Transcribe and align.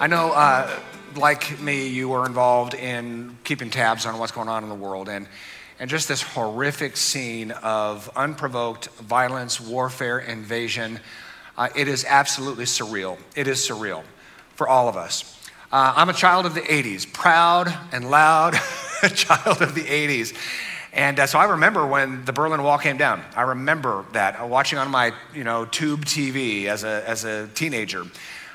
I 0.00 0.06
know, 0.06 0.30
uh, 0.30 0.70
like 1.16 1.60
me, 1.60 1.88
you 1.88 2.08
were 2.08 2.24
involved 2.24 2.74
in 2.74 3.36
keeping 3.42 3.68
tabs 3.68 4.06
on 4.06 4.16
what's 4.20 4.30
going 4.30 4.48
on 4.48 4.62
in 4.62 4.68
the 4.68 4.74
world. 4.76 5.08
And, 5.08 5.26
and 5.80 5.90
just 5.90 6.06
this 6.06 6.22
horrific 6.22 6.96
scene 6.96 7.50
of 7.50 8.08
unprovoked 8.14 8.86
violence, 9.00 9.60
warfare, 9.60 10.20
invasion. 10.20 11.00
Uh, 11.56 11.70
it 11.74 11.88
is 11.88 12.04
absolutely 12.08 12.64
surreal. 12.64 13.18
It 13.34 13.48
is 13.48 13.58
surreal 13.58 14.04
for 14.54 14.68
all 14.68 14.88
of 14.88 14.96
us. 14.96 15.36
Uh, 15.72 15.94
I'm 15.96 16.08
a 16.08 16.14
child 16.14 16.46
of 16.46 16.54
the 16.54 16.60
80s, 16.60 17.12
proud 17.12 17.76
and 17.90 18.08
loud 18.08 18.52
child 19.16 19.62
of 19.62 19.74
the 19.74 19.82
80s. 19.82 20.32
And 20.92 21.18
uh, 21.18 21.26
so 21.26 21.40
I 21.40 21.46
remember 21.46 21.84
when 21.84 22.24
the 22.24 22.32
Berlin 22.32 22.62
Wall 22.62 22.78
came 22.78 22.98
down. 22.98 23.20
I 23.34 23.42
remember 23.42 24.04
that 24.12 24.40
uh, 24.40 24.46
watching 24.46 24.78
on 24.78 24.92
my, 24.92 25.12
you 25.34 25.42
know, 25.42 25.64
tube 25.64 26.04
TV 26.04 26.66
as 26.66 26.84
a, 26.84 27.02
as 27.04 27.24
a 27.24 27.48
teenager. 27.48 28.04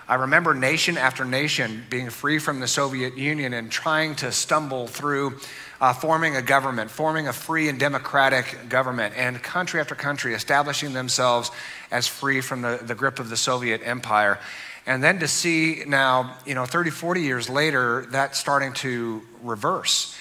I 0.08 0.16
remember 0.16 0.54
nation 0.54 0.98
after 0.98 1.24
nation 1.24 1.86
being 1.90 2.10
free 2.10 2.38
from 2.38 2.60
the 2.60 2.68
Soviet 2.68 3.18
Union 3.18 3.54
and 3.54 3.72
trying 3.72 4.16
to 4.16 4.34
stumble 4.34 4.88
through 4.88 5.40
uh, 5.80 5.94
forming 5.94 6.36
a 6.36 6.42
government, 6.42 6.92
forming 6.92 7.30
a 7.30 7.34
free 7.34 7.70
and 7.70 7.80
democratic 7.80 8.68
government, 8.68 9.14
and 9.16 9.42
country 9.42 9.80
after 9.80 9.96
country 9.96 10.34
establishing 10.34 10.92
themselves 10.92 11.52
as 11.90 12.06
free 12.06 12.42
from 12.42 12.62
the, 12.62 12.80
the 12.82 12.96
grip 12.96 13.20
of 13.20 13.30
the 13.30 13.38
Soviet 13.38 13.82
Empire. 13.84 14.40
And 14.86 15.02
then 15.02 15.20
to 15.20 15.28
see 15.28 15.84
now, 15.88 16.36
you 16.46 16.54
know, 16.54 16.66
30, 16.66 16.90
40 16.90 17.22
years 17.22 17.50
later, 17.50 18.06
that 18.12 18.36
starting 18.36 18.74
to 18.74 19.22
reverse. 19.42 20.16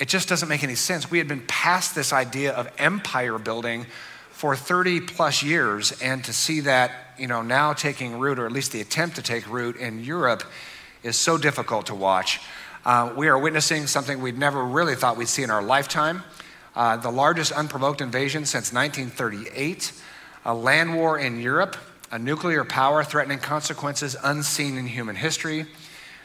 It 0.00 0.08
just 0.08 0.28
doesn't 0.28 0.48
make 0.48 0.64
any 0.64 0.74
sense. 0.74 1.10
We 1.10 1.18
had 1.18 1.28
been 1.28 1.44
past 1.46 1.94
this 1.94 2.12
idea 2.12 2.52
of 2.52 2.68
empire 2.78 3.38
building 3.38 3.86
for 4.38 4.54
30 4.54 5.00
plus 5.00 5.42
years, 5.42 5.92
and 6.00 6.24
to 6.24 6.32
see 6.32 6.60
that, 6.60 6.92
you 7.18 7.26
know, 7.26 7.42
now 7.42 7.72
taking 7.72 8.18
root, 8.18 8.38
or 8.38 8.46
at 8.46 8.52
least 8.52 8.72
the 8.72 8.80
attempt 8.80 9.16
to 9.16 9.22
take 9.22 9.48
root 9.50 9.76
in 9.76 10.04
Europe, 10.04 10.44
is 11.02 11.16
so 11.16 11.36
difficult 11.36 11.86
to 11.86 11.94
watch. 11.94 12.40
Uh, 12.84 13.12
we 13.16 13.26
are 13.26 13.38
witnessing 13.38 13.86
something 13.86 14.22
we'd 14.22 14.38
never 14.38 14.64
really 14.64 14.94
thought 14.94 15.16
we'd 15.16 15.28
see 15.28 15.42
in 15.42 15.50
our 15.50 15.62
lifetime. 15.62 16.22
Uh, 16.76 16.96
the 16.96 17.10
largest 17.10 17.50
unprovoked 17.50 18.00
invasion 18.00 18.46
since 18.46 18.72
1938, 18.72 19.92
a 20.44 20.54
land 20.54 20.94
war 20.94 21.18
in 21.18 21.40
Europe 21.40 21.76
a 22.10 22.18
nuclear 22.18 22.64
power 22.64 23.04
threatening 23.04 23.38
consequences 23.38 24.16
unseen 24.24 24.78
in 24.78 24.86
human 24.86 25.16
history, 25.16 25.66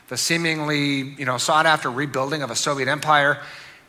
the 0.08 0.18
seemingly 0.18 1.00
you 1.02 1.26
know, 1.26 1.38
sought 1.38 1.66
after 1.66 1.92
rebuilding 1.92 2.42
of 2.42 2.50
a 2.50 2.56
Soviet 2.56 2.88
empire, 2.88 3.40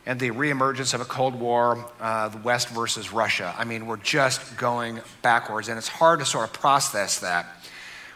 and 0.05 0.19
the 0.19 0.31
reemergence 0.31 0.93
of 0.93 1.01
a 1.01 1.05
Cold 1.05 1.35
War, 1.35 1.83
uh, 1.99 2.29
the 2.29 2.37
West 2.37 2.69
versus 2.69 3.11
Russia. 3.11 3.53
I 3.57 3.63
mean, 3.63 3.87
we're 3.87 3.97
just 3.97 4.57
going 4.57 5.01
backwards, 5.21 5.67
and 5.67 5.77
it's 5.77 5.87
hard 5.87 6.19
to 6.19 6.25
sort 6.25 6.45
of 6.45 6.53
process 6.53 7.19
that. 7.19 7.47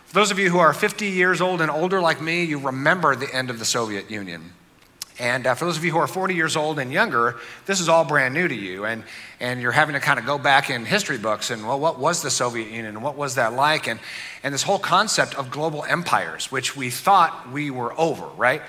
For 0.06 0.14
those 0.14 0.32
of 0.32 0.40
you 0.40 0.50
who 0.50 0.60
are 0.60 0.74
50 0.74 1.08
years 1.08 1.42
old 1.42 1.62
and 1.62 1.70
older 1.70 2.02
like 2.02 2.22
me, 2.22 2.44
you 2.44 2.60
remember 2.60 3.16
the 3.16 3.34
end 3.34 3.50
of 3.50 3.60
the 3.60 3.66
Soviet 3.66 4.10
Union. 4.10 4.54
And 5.20 5.46
uh, 5.46 5.54
for 5.54 5.66
those 5.66 5.78
of 5.78 5.84
you 5.84 5.92
who 5.92 5.98
are 5.98 6.08
40 6.08 6.34
years 6.34 6.56
old 6.56 6.80
and 6.80 6.94
younger, 6.94 7.36
this 7.66 7.82
is 7.82 7.90
all 7.90 8.06
brand 8.06 8.34
new 8.34 8.48
to 8.48 8.56
you. 8.56 8.86
And, 8.86 9.04
and 9.42 9.62
you're 9.62 9.74
having 9.74 9.94
to 9.94 10.00
kind 10.00 10.18
of 10.18 10.26
go 10.26 10.38
back 10.38 10.70
in 10.70 10.86
history 10.86 11.18
books 11.18 11.52
and, 11.52 11.68
well, 11.68 11.80
what 11.80 12.00
was 12.00 12.22
the 12.22 12.32
Soviet 12.32 12.70
Union 12.70 12.86
and 12.86 13.04
what 13.04 13.18
was 13.18 13.36
that 13.36 13.54
like? 13.54 13.88
And, 13.88 14.00
and 14.44 14.54
this 14.54 14.64
whole 14.64 14.80
concept 14.80 15.36
of 15.36 15.52
global 15.52 15.84
empires, 15.84 16.50
which 16.52 16.78
we 16.78 16.90
thought 16.90 17.52
we 17.52 17.70
were 17.70 17.94
over, 18.00 18.28
right? 18.38 18.62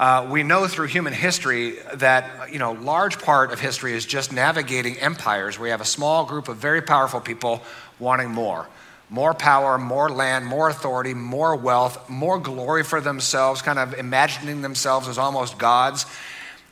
Uh, 0.00 0.26
we 0.30 0.42
know 0.42 0.66
through 0.66 0.86
human 0.86 1.12
history 1.12 1.76
that, 1.92 2.50
you 2.50 2.58
know, 2.58 2.72
large 2.72 3.18
part 3.18 3.52
of 3.52 3.60
history 3.60 3.92
is 3.92 4.06
just 4.06 4.32
navigating 4.32 4.96
empires 4.96 5.58
where 5.58 5.66
you 5.66 5.72
have 5.72 5.82
a 5.82 5.84
small 5.84 6.24
group 6.24 6.48
of 6.48 6.56
very 6.56 6.80
powerful 6.80 7.20
people 7.20 7.62
wanting 7.98 8.30
more 8.30 8.66
more 9.10 9.34
power, 9.34 9.76
more 9.76 10.08
land, 10.08 10.46
more 10.46 10.70
authority, 10.70 11.12
more 11.14 11.56
wealth, 11.56 12.08
more 12.08 12.38
glory 12.38 12.84
for 12.84 13.00
themselves, 13.00 13.60
kind 13.60 13.78
of 13.78 13.92
imagining 13.94 14.62
themselves 14.62 15.08
as 15.08 15.18
almost 15.18 15.58
gods. 15.58 16.06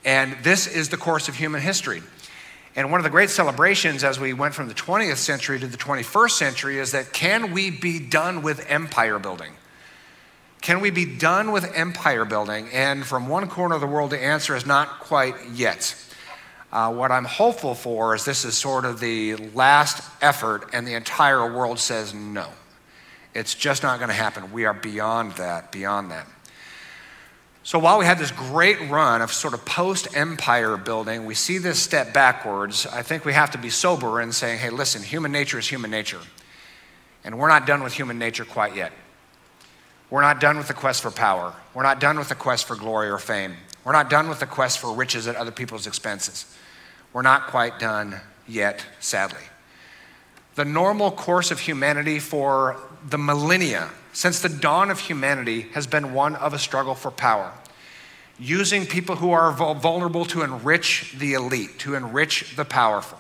And 0.04 0.36
this 0.44 0.68
is 0.68 0.88
the 0.88 0.96
course 0.96 1.28
of 1.28 1.34
human 1.34 1.60
history. 1.60 2.00
And 2.76 2.92
one 2.92 3.00
of 3.00 3.04
the 3.04 3.10
great 3.10 3.30
celebrations 3.30 4.04
as 4.04 4.20
we 4.20 4.32
went 4.34 4.54
from 4.54 4.68
the 4.68 4.74
20th 4.74 5.16
century 5.16 5.58
to 5.58 5.66
the 5.66 5.76
21st 5.76 6.30
century 6.30 6.78
is 6.78 6.92
that 6.92 7.12
can 7.12 7.52
we 7.52 7.70
be 7.70 7.98
done 7.98 8.42
with 8.42 8.64
empire 8.70 9.18
building? 9.18 9.52
Can 10.60 10.80
we 10.80 10.90
be 10.90 11.04
done 11.04 11.52
with 11.52 11.72
empire 11.74 12.24
building? 12.24 12.68
And 12.72 13.06
from 13.06 13.28
one 13.28 13.48
corner 13.48 13.74
of 13.74 13.80
the 13.80 13.86
world, 13.86 14.10
the 14.10 14.22
answer 14.22 14.56
is 14.56 14.66
not 14.66 15.00
quite 15.00 15.34
yet. 15.52 15.94
Uh, 16.72 16.92
what 16.92 17.10
I'm 17.10 17.24
hopeful 17.24 17.74
for 17.74 18.14
is 18.14 18.24
this 18.24 18.44
is 18.44 18.56
sort 18.56 18.84
of 18.84 19.00
the 19.00 19.36
last 19.36 20.02
effort, 20.20 20.68
and 20.72 20.86
the 20.86 20.94
entire 20.94 21.50
world 21.50 21.78
says 21.78 22.12
no. 22.12 22.48
It's 23.34 23.54
just 23.54 23.82
not 23.82 23.98
going 23.98 24.08
to 24.08 24.14
happen. 24.14 24.52
We 24.52 24.64
are 24.64 24.74
beyond 24.74 25.32
that, 25.32 25.72
beyond 25.72 26.10
that. 26.10 26.26
So 27.62 27.78
while 27.78 27.98
we 27.98 28.06
had 28.06 28.18
this 28.18 28.30
great 28.30 28.80
run 28.88 29.20
of 29.20 29.32
sort 29.32 29.54
of 29.54 29.64
post 29.64 30.16
empire 30.16 30.76
building, 30.76 31.26
we 31.26 31.34
see 31.34 31.58
this 31.58 31.78
step 31.78 32.14
backwards. 32.14 32.86
I 32.86 33.02
think 33.02 33.24
we 33.24 33.34
have 33.34 33.50
to 33.50 33.58
be 33.58 33.70
sober 33.70 34.20
in 34.20 34.32
saying, 34.32 34.58
hey, 34.58 34.70
listen, 34.70 35.02
human 35.02 35.32
nature 35.32 35.58
is 35.58 35.68
human 35.68 35.90
nature. 35.90 36.20
And 37.24 37.38
we're 37.38 37.48
not 37.48 37.66
done 37.66 37.82
with 37.82 37.92
human 37.92 38.18
nature 38.18 38.44
quite 38.46 38.74
yet. 38.74 38.92
We're 40.10 40.22
not 40.22 40.40
done 40.40 40.56
with 40.56 40.68
the 40.68 40.74
quest 40.74 41.02
for 41.02 41.10
power. 41.10 41.54
We're 41.74 41.82
not 41.82 42.00
done 42.00 42.18
with 42.18 42.28
the 42.28 42.34
quest 42.34 42.66
for 42.66 42.76
glory 42.76 43.10
or 43.10 43.18
fame. 43.18 43.56
We're 43.84 43.92
not 43.92 44.10
done 44.10 44.28
with 44.28 44.40
the 44.40 44.46
quest 44.46 44.78
for 44.78 44.94
riches 44.94 45.26
at 45.26 45.36
other 45.36 45.50
people's 45.50 45.86
expenses. 45.86 46.46
We're 47.12 47.22
not 47.22 47.48
quite 47.48 47.78
done 47.78 48.20
yet, 48.46 48.84
sadly. 49.00 49.40
The 50.54 50.64
normal 50.64 51.10
course 51.10 51.50
of 51.50 51.60
humanity 51.60 52.18
for 52.18 52.76
the 53.08 53.18
millennia, 53.18 53.90
since 54.12 54.40
the 54.40 54.48
dawn 54.48 54.90
of 54.90 54.98
humanity, 54.98 55.62
has 55.72 55.86
been 55.86 56.12
one 56.12 56.34
of 56.36 56.52
a 56.52 56.58
struggle 56.58 56.94
for 56.94 57.10
power. 57.10 57.52
Using 58.38 58.86
people 58.86 59.16
who 59.16 59.32
are 59.32 59.52
vulnerable 59.52 60.24
to 60.26 60.42
enrich 60.42 61.14
the 61.18 61.34
elite, 61.34 61.78
to 61.80 61.94
enrich 61.94 62.56
the 62.56 62.64
powerful. 62.64 63.18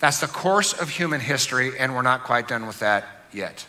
That's 0.00 0.20
the 0.20 0.26
course 0.26 0.72
of 0.72 0.90
human 0.90 1.20
history, 1.20 1.78
and 1.78 1.94
we're 1.94 2.02
not 2.02 2.24
quite 2.24 2.48
done 2.48 2.66
with 2.66 2.80
that 2.80 3.04
yet. 3.32 3.66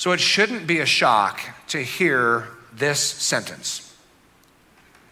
So 0.00 0.12
it 0.12 0.20
shouldn't 0.20 0.66
be 0.66 0.78
a 0.78 0.86
shock 0.86 1.42
to 1.68 1.82
hear 1.82 2.48
this 2.72 3.00
sentence 3.00 3.94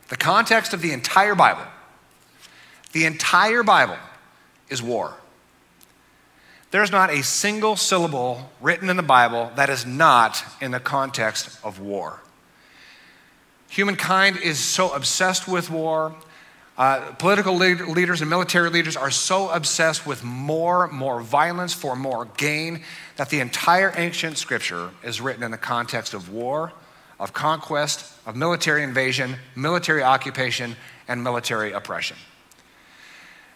the 0.09 0.17
context 0.17 0.73
of 0.73 0.81
the 0.81 0.93
entire 0.93 1.35
Bible, 1.35 1.67
the 2.93 3.05
entire 3.05 3.63
Bible 3.63 3.99
is 4.71 4.83
war. 4.83 5.13
There's 6.71 6.91
not 6.91 7.11
a 7.11 7.23
single 7.23 7.77
syllable 7.77 8.51
written 8.63 8.89
in 8.89 8.97
the 8.97 9.03
Bible 9.03 9.53
that 9.57 9.69
is 9.69 9.85
not 9.85 10.43
in 10.59 10.71
the 10.71 10.81
context 10.81 11.59
of 11.63 11.79
war. 11.81 12.21
Humankind 13.69 14.39
is 14.39 14.59
so 14.59 14.95
obsessed 14.95 15.47
with 15.47 15.69
war. 15.69 16.17
Uh, 16.79 17.13
political 17.15 17.57
leaders 17.57 18.21
and 18.21 18.31
military 18.31 18.71
leaders 18.71 18.97
are 18.97 19.11
so 19.11 19.51
obsessed 19.51 20.07
with 20.07 20.23
more, 20.23 20.87
more 20.89 21.21
violence 21.21 21.75
for 21.75 21.97
more 21.97 22.25
gain 22.37 22.83
that 23.17 23.29
the 23.31 23.41
entire 23.41 23.93
ancient 23.97 24.39
scripture 24.39 24.91
is 25.03 25.21
written 25.21 25.43
in 25.43 25.51
the 25.51 25.59
context 25.59 26.15
of 26.15 26.31
war 26.33 26.73
of 27.19 27.33
conquest, 27.33 28.13
of 28.27 28.37
military 28.37 28.83
invasion, 28.83 29.37
military 29.57 30.03
occupation, 30.03 30.77
and 31.09 31.23
military 31.23 31.73
oppression. 31.73 32.17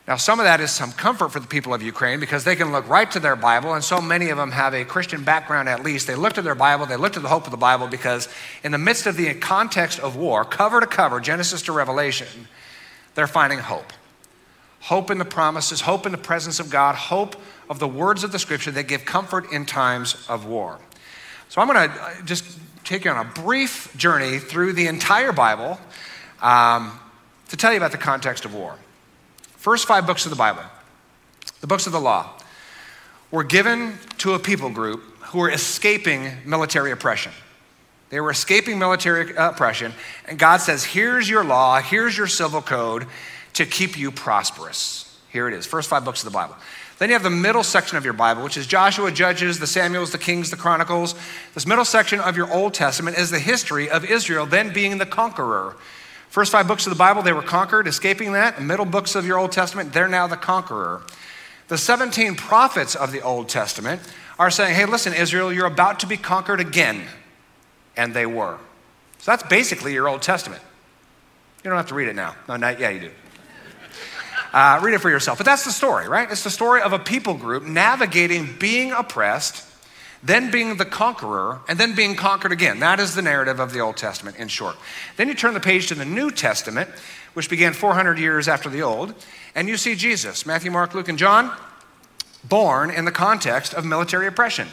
Now, 0.08 0.16
some 0.16 0.40
of 0.40 0.44
that 0.44 0.60
is 0.60 0.72
some 0.72 0.90
comfort 0.90 1.30
for 1.30 1.38
the 1.38 1.46
people 1.46 1.72
of 1.72 1.80
Ukraine 1.80 2.18
because 2.18 2.42
they 2.42 2.56
can 2.56 2.72
look 2.72 2.88
right 2.88 3.08
to 3.12 3.20
their 3.20 3.36
Bible, 3.36 3.74
and 3.74 3.84
so 3.84 4.00
many 4.00 4.30
of 4.30 4.36
them 4.36 4.50
have 4.50 4.74
a 4.74 4.84
Christian 4.84 5.22
background 5.22 5.68
at 5.68 5.84
least. 5.84 6.08
They 6.08 6.16
look 6.16 6.32
to 6.32 6.42
their 6.42 6.56
Bible, 6.56 6.86
they 6.86 6.96
look 6.96 7.12
to 7.12 7.20
the 7.20 7.28
hope 7.28 7.44
of 7.44 7.52
the 7.52 7.56
Bible 7.56 7.86
because, 7.86 8.28
in 8.64 8.72
the 8.72 8.78
midst 8.78 9.06
of 9.06 9.16
the 9.16 9.32
context 9.34 10.00
of 10.00 10.16
war, 10.16 10.44
cover 10.44 10.80
to 10.80 10.88
cover, 10.88 11.20
Genesis 11.20 11.62
to 11.62 11.72
Revelation, 11.72 12.48
they're 13.14 13.26
finding 13.26 13.58
hope. 13.58 13.92
Hope 14.80 15.10
in 15.10 15.18
the 15.18 15.24
promises, 15.24 15.82
hope 15.82 16.06
in 16.06 16.12
the 16.12 16.18
presence 16.18 16.58
of 16.58 16.70
God, 16.70 16.94
hope 16.94 17.36
of 17.70 17.78
the 17.78 17.88
words 17.88 18.24
of 18.24 18.32
the 18.32 18.38
scripture 18.38 18.70
that 18.72 18.84
give 18.84 19.04
comfort 19.04 19.52
in 19.52 19.64
times 19.64 20.26
of 20.28 20.44
war. 20.44 20.78
So, 21.48 21.60
I'm 21.60 21.68
going 21.68 21.88
to 21.88 22.02
uh, 22.02 22.22
just 22.24 22.58
take 22.84 23.04
you 23.04 23.10
on 23.10 23.24
a 23.24 23.30
brief 23.30 23.94
journey 23.96 24.38
through 24.38 24.72
the 24.72 24.86
entire 24.86 25.32
Bible 25.32 25.78
um, 26.40 26.98
to 27.48 27.56
tell 27.56 27.70
you 27.70 27.76
about 27.76 27.92
the 27.92 27.98
context 27.98 28.44
of 28.44 28.54
war. 28.54 28.76
First 29.56 29.86
five 29.86 30.06
books 30.06 30.26
of 30.26 30.30
the 30.30 30.36
Bible, 30.36 30.62
the 31.60 31.66
books 31.66 31.86
of 31.86 31.92
the 31.92 32.00
law, 32.00 32.30
were 33.30 33.44
given 33.44 33.98
to 34.18 34.34
a 34.34 34.38
people 34.38 34.70
group 34.70 35.02
who 35.20 35.38
were 35.38 35.50
escaping 35.50 36.30
military 36.44 36.90
oppression. 36.90 37.32
They 38.12 38.20
were 38.20 38.30
escaping 38.30 38.78
military 38.78 39.34
oppression, 39.36 39.94
and 40.28 40.38
God 40.38 40.58
says, 40.58 40.84
Here's 40.84 41.30
your 41.30 41.42
law, 41.42 41.80
here's 41.80 42.14
your 42.14 42.26
civil 42.26 42.60
code 42.60 43.06
to 43.54 43.64
keep 43.64 43.98
you 43.98 44.10
prosperous. 44.10 45.18
Here 45.30 45.48
it 45.48 45.54
is, 45.54 45.64
first 45.64 45.88
five 45.88 46.04
books 46.04 46.20
of 46.20 46.26
the 46.30 46.34
Bible. 46.34 46.54
Then 46.98 47.08
you 47.08 47.14
have 47.14 47.22
the 47.22 47.30
middle 47.30 47.62
section 47.62 47.96
of 47.96 48.04
your 48.04 48.12
Bible, 48.12 48.44
which 48.44 48.58
is 48.58 48.66
Joshua, 48.66 49.10
Judges, 49.10 49.58
the 49.58 49.66
Samuels, 49.66 50.12
the 50.12 50.18
Kings, 50.18 50.50
the 50.50 50.58
Chronicles. 50.58 51.14
This 51.54 51.66
middle 51.66 51.86
section 51.86 52.20
of 52.20 52.36
your 52.36 52.52
Old 52.52 52.74
Testament 52.74 53.16
is 53.16 53.30
the 53.30 53.38
history 53.38 53.88
of 53.88 54.04
Israel 54.04 54.44
then 54.44 54.74
being 54.74 54.98
the 54.98 55.06
conqueror. 55.06 55.74
First 56.28 56.52
five 56.52 56.68
books 56.68 56.86
of 56.86 56.90
the 56.90 56.98
Bible, 56.98 57.22
they 57.22 57.32
were 57.32 57.40
conquered, 57.40 57.86
escaping 57.86 58.32
that. 58.34 58.56
The 58.56 58.62
middle 58.62 58.84
books 58.84 59.14
of 59.14 59.26
your 59.26 59.38
Old 59.38 59.52
Testament, 59.52 59.94
they're 59.94 60.06
now 60.06 60.26
the 60.26 60.36
conqueror. 60.36 61.00
The 61.68 61.78
17 61.78 62.34
prophets 62.34 62.94
of 62.94 63.10
the 63.10 63.22
Old 63.22 63.48
Testament 63.48 64.02
are 64.38 64.50
saying, 64.50 64.74
hey, 64.74 64.84
listen, 64.84 65.14
Israel, 65.14 65.50
you're 65.50 65.64
about 65.64 66.00
to 66.00 66.06
be 66.06 66.18
conquered 66.18 66.60
again. 66.60 67.06
And 67.96 68.14
they 68.14 68.26
were. 68.26 68.58
So 69.18 69.30
that's 69.30 69.42
basically 69.44 69.92
your 69.92 70.08
Old 70.08 70.22
Testament. 70.22 70.62
You 71.62 71.70
don't 71.70 71.76
have 71.76 71.88
to 71.88 71.94
read 71.94 72.08
it 72.08 72.16
now. 72.16 72.34
No, 72.48 72.56
not, 72.56 72.80
yeah, 72.80 72.90
you 72.90 73.00
do. 73.00 73.10
Uh, 74.52 74.80
read 74.82 74.94
it 74.94 74.98
for 75.00 75.10
yourself. 75.10 75.38
But 75.38 75.46
that's 75.46 75.64
the 75.64 75.70
story, 75.70 76.08
right? 76.08 76.30
It's 76.30 76.44
the 76.44 76.50
story 76.50 76.82
of 76.82 76.92
a 76.92 76.98
people 76.98 77.34
group 77.34 77.62
navigating 77.62 78.48
being 78.58 78.92
oppressed, 78.92 79.66
then 80.22 80.50
being 80.50 80.76
the 80.76 80.84
conqueror, 80.84 81.60
and 81.68 81.78
then 81.78 81.94
being 81.94 82.16
conquered 82.16 82.52
again. 82.52 82.80
That 82.80 83.00
is 83.00 83.14
the 83.14 83.22
narrative 83.22 83.60
of 83.60 83.72
the 83.72 83.80
Old 83.80 83.96
Testament 83.96 84.36
in 84.36 84.48
short. 84.48 84.76
Then 85.16 85.28
you 85.28 85.34
turn 85.34 85.54
the 85.54 85.60
page 85.60 85.86
to 85.86 85.94
the 85.94 86.04
New 86.04 86.30
Testament, 86.30 86.90
which 87.34 87.48
began 87.48 87.72
400 87.72 88.18
years 88.18 88.46
after 88.46 88.68
the 88.68 88.82
Old, 88.82 89.14
and 89.54 89.68
you 89.68 89.76
see 89.76 89.94
Jesus, 89.94 90.44
Matthew, 90.44 90.70
Mark, 90.70 90.94
Luke, 90.94 91.08
and 91.08 91.18
John, 91.18 91.50
born 92.44 92.90
in 92.90 93.04
the 93.04 93.12
context 93.12 93.72
of 93.72 93.84
military 93.84 94.26
oppression. 94.26 94.68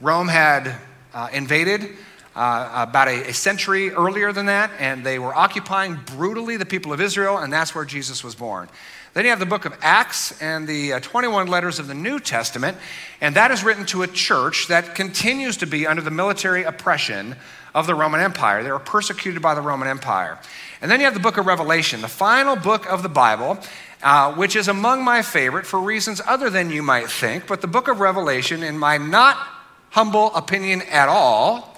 Rome 0.00 0.28
had 0.28 0.74
uh, 1.14 1.28
invaded 1.32 1.96
uh, 2.34 2.86
about 2.88 3.08
a, 3.08 3.28
a, 3.28 3.34
century 3.34 3.90
earlier 3.90 4.32
than 4.32 4.46
that, 4.46 4.70
and 4.78 5.04
they 5.04 5.18
were 5.18 5.34
occupying 5.34 5.98
brutally 6.16 6.56
the 6.56 6.64
people 6.64 6.92
of 6.92 7.00
Israel, 7.00 7.38
and 7.38 7.52
that's 7.52 7.74
where 7.74 7.84
Jesus 7.84 8.24
was 8.24 8.34
born. 8.34 8.68
Then 9.14 9.24
you 9.24 9.30
have 9.30 9.38
the 9.38 9.46
book 9.46 9.66
of 9.66 9.74
Acts 9.82 10.40
and 10.40 10.66
the 10.66 10.94
uh, 10.94 11.00
21 11.00 11.46
letters 11.48 11.78
of 11.78 11.86
the 11.86 11.94
New 11.94 12.18
Testament, 12.18 12.78
and 13.20 13.36
that 13.36 13.50
is 13.50 13.62
written 13.62 13.84
to 13.86 14.02
a 14.02 14.06
church 14.06 14.68
that 14.68 14.94
continues 14.94 15.58
to 15.58 15.66
be 15.66 15.86
under 15.86 16.00
the 16.00 16.10
military 16.10 16.62
oppression 16.62 17.36
of 17.74 17.86
the 17.86 17.94
Roman 17.94 18.20
Empire. 18.20 18.62
They 18.62 18.72
were 18.72 18.78
persecuted 18.78 19.42
by 19.42 19.54
the 19.54 19.60
Roman 19.60 19.88
Empire. 19.88 20.38
And 20.80 20.90
then 20.90 21.00
you 21.00 21.04
have 21.04 21.14
the 21.14 21.20
book 21.20 21.36
of 21.36 21.46
Revelation, 21.46 22.00
the 22.00 22.08
final 22.08 22.56
book 22.56 22.86
of 22.86 23.02
the 23.02 23.08
Bible, 23.08 23.58
uh, 24.02 24.34
which 24.34 24.56
is 24.56 24.68
among 24.68 25.04
my 25.04 25.22
favorite 25.22 25.66
for 25.66 25.78
reasons 25.78 26.20
other 26.26 26.50
than 26.50 26.70
you 26.70 26.82
might 26.82 27.08
think. 27.08 27.46
But 27.46 27.60
the 27.60 27.66
book 27.66 27.88
of 27.88 28.00
Revelation, 28.00 28.62
in 28.62 28.78
my 28.78 28.96
not 28.96 29.36
humble 29.90 30.34
opinion 30.34 30.82
at 30.82 31.08
all, 31.08 31.71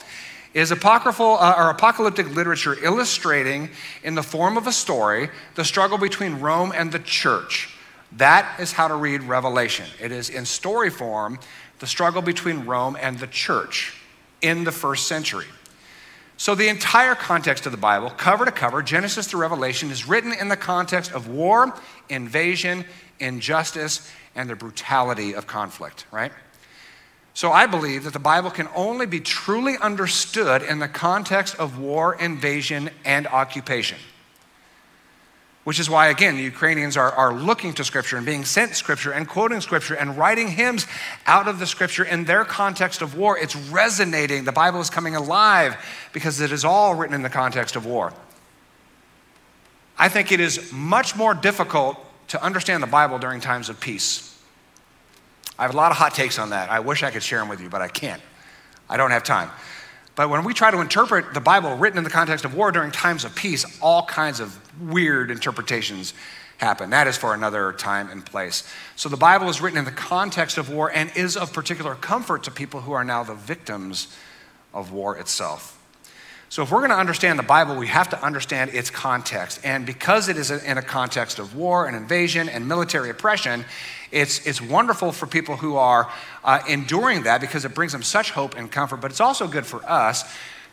is 0.54 0.70
apocryphal 0.70 1.36
uh, 1.40 1.54
or 1.58 1.70
apocalyptic 1.70 2.34
literature 2.34 2.76
illustrating 2.82 3.68
in 4.04 4.14
the 4.14 4.22
form 4.22 4.56
of 4.56 4.66
a 4.66 4.72
story 4.72 5.28
the 5.56 5.64
struggle 5.64 5.98
between 5.98 6.40
Rome 6.40 6.72
and 6.74 6.90
the 6.90 7.00
church. 7.00 7.76
That 8.12 8.60
is 8.60 8.72
how 8.72 8.88
to 8.88 8.94
read 8.94 9.22
Revelation. 9.24 9.86
It 10.00 10.12
is 10.12 10.30
in 10.30 10.46
story 10.46 10.90
form 10.90 11.40
the 11.80 11.86
struggle 11.86 12.22
between 12.22 12.64
Rome 12.64 12.96
and 13.00 13.18
the 13.18 13.26
church 13.26 14.00
in 14.40 14.62
the 14.62 14.72
first 14.72 15.08
century. 15.08 15.46
So, 16.36 16.54
the 16.54 16.68
entire 16.68 17.14
context 17.14 17.64
of 17.66 17.72
the 17.72 17.78
Bible, 17.78 18.10
cover 18.10 18.44
to 18.44 18.50
cover, 18.50 18.82
Genesis 18.82 19.28
to 19.28 19.36
Revelation, 19.36 19.90
is 19.90 20.06
written 20.08 20.32
in 20.32 20.48
the 20.48 20.56
context 20.56 21.12
of 21.12 21.28
war, 21.28 21.74
invasion, 22.08 22.84
injustice, 23.20 24.10
and 24.34 24.50
the 24.50 24.56
brutality 24.56 25.34
of 25.34 25.46
conflict, 25.46 26.06
right? 26.10 26.32
So 27.34 27.50
I 27.50 27.66
believe 27.66 28.04
that 28.04 28.12
the 28.12 28.20
Bible 28.20 28.50
can 28.50 28.68
only 28.76 29.06
be 29.06 29.18
truly 29.18 29.76
understood 29.76 30.62
in 30.62 30.78
the 30.78 30.86
context 30.86 31.56
of 31.56 31.78
war, 31.78 32.14
invasion, 32.14 32.90
and 33.04 33.26
occupation. 33.26 33.98
Which 35.64 35.80
is 35.80 35.90
why, 35.90 36.08
again, 36.08 36.36
the 36.36 36.42
Ukrainians 36.42 36.96
are, 36.96 37.10
are 37.10 37.34
looking 37.34 37.72
to 37.74 37.84
Scripture 37.84 38.16
and 38.18 38.24
being 38.24 38.44
sent 38.44 38.76
Scripture 38.76 39.10
and 39.10 39.26
quoting 39.26 39.60
Scripture 39.60 39.94
and 39.94 40.16
writing 40.16 40.48
hymns 40.48 40.86
out 41.26 41.48
of 41.48 41.58
the 41.58 41.66
Scripture 41.66 42.04
in 42.04 42.24
their 42.24 42.44
context 42.44 43.02
of 43.02 43.16
war. 43.16 43.36
It's 43.36 43.56
resonating. 43.56 44.44
The 44.44 44.52
Bible 44.52 44.80
is 44.80 44.90
coming 44.90 45.16
alive 45.16 45.76
because 46.12 46.40
it 46.40 46.52
is 46.52 46.64
all 46.64 46.94
written 46.94 47.14
in 47.16 47.22
the 47.22 47.30
context 47.30 47.74
of 47.74 47.84
war. 47.84 48.12
I 49.98 50.08
think 50.08 50.30
it 50.30 50.38
is 50.38 50.70
much 50.72 51.16
more 51.16 51.34
difficult 51.34 51.98
to 52.28 52.42
understand 52.42 52.82
the 52.82 52.88
Bible 52.88 53.18
during 53.18 53.40
times 53.40 53.68
of 53.68 53.80
peace. 53.80 54.33
I 55.58 55.62
have 55.62 55.74
a 55.74 55.76
lot 55.76 55.90
of 55.90 55.96
hot 55.96 56.14
takes 56.14 56.38
on 56.38 56.50
that. 56.50 56.70
I 56.70 56.80
wish 56.80 57.02
I 57.02 57.10
could 57.10 57.22
share 57.22 57.38
them 57.38 57.48
with 57.48 57.60
you, 57.60 57.68
but 57.68 57.80
I 57.80 57.88
can't. 57.88 58.20
I 58.88 58.96
don't 58.96 59.10
have 59.10 59.22
time. 59.22 59.50
But 60.16 60.30
when 60.30 60.44
we 60.44 60.54
try 60.54 60.70
to 60.70 60.80
interpret 60.80 61.34
the 61.34 61.40
Bible 61.40 61.76
written 61.76 61.98
in 61.98 62.04
the 62.04 62.10
context 62.10 62.44
of 62.44 62.54
war 62.54 62.70
during 62.70 62.90
times 62.90 63.24
of 63.24 63.34
peace, 63.34 63.64
all 63.80 64.04
kinds 64.04 64.40
of 64.40 64.56
weird 64.80 65.30
interpretations 65.30 66.14
happen. 66.58 66.90
That 66.90 67.06
is 67.06 67.16
for 67.16 67.34
another 67.34 67.72
time 67.72 68.08
and 68.10 68.24
place. 68.24 68.68
So 68.94 69.08
the 69.08 69.16
Bible 69.16 69.48
is 69.48 69.60
written 69.60 69.78
in 69.78 69.84
the 69.84 69.90
context 69.90 70.56
of 70.56 70.70
war 70.70 70.90
and 70.92 71.10
is 71.16 71.36
of 71.36 71.52
particular 71.52 71.94
comfort 71.96 72.44
to 72.44 72.50
people 72.50 72.80
who 72.82 72.92
are 72.92 73.04
now 73.04 73.24
the 73.24 73.34
victims 73.34 74.16
of 74.72 74.92
war 74.92 75.16
itself. 75.18 75.80
So, 76.50 76.62
if 76.62 76.70
we're 76.70 76.78
going 76.78 76.90
to 76.90 76.96
understand 76.96 77.36
the 77.36 77.42
Bible, 77.42 77.74
we 77.74 77.88
have 77.88 78.10
to 78.10 78.22
understand 78.22 78.72
its 78.72 78.88
context. 78.88 79.60
And 79.64 79.84
because 79.84 80.28
it 80.28 80.36
is 80.36 80.52
in 80.52 80.78
a 80.78 80.82
context 80.82 81.40
of 81.40 81.56
war 81.56 81.88
and 81.88 81.96
invasion 81.96 82.48
and 82.48 82.68
military 82.68 83.10
oppression, 83.10 83.64
it's, 84.14 84.46
it's 84.46 84.62
wonderful 84.62 85.10
for 85.10 85.26
people 85.26 85.56
who 85.56 85.76
are 85.76 86.10
uh, 86.44 86.60
enduring 86.68 87.24
that 87.24 87.40
because 87.40 87.64
it 87.64 87.74
brings 87.74 87.90
them 87.90 88.02
such 88.02 88.30
hope 88.30 88.56
and 88.56 88.70
comfort. 88.70 88.98
But 88.98 89.10
it's 89.10 89.20
also 89.20 89.48
good 89.48 89.66
for 89.66 89.84
us 89.84 90.24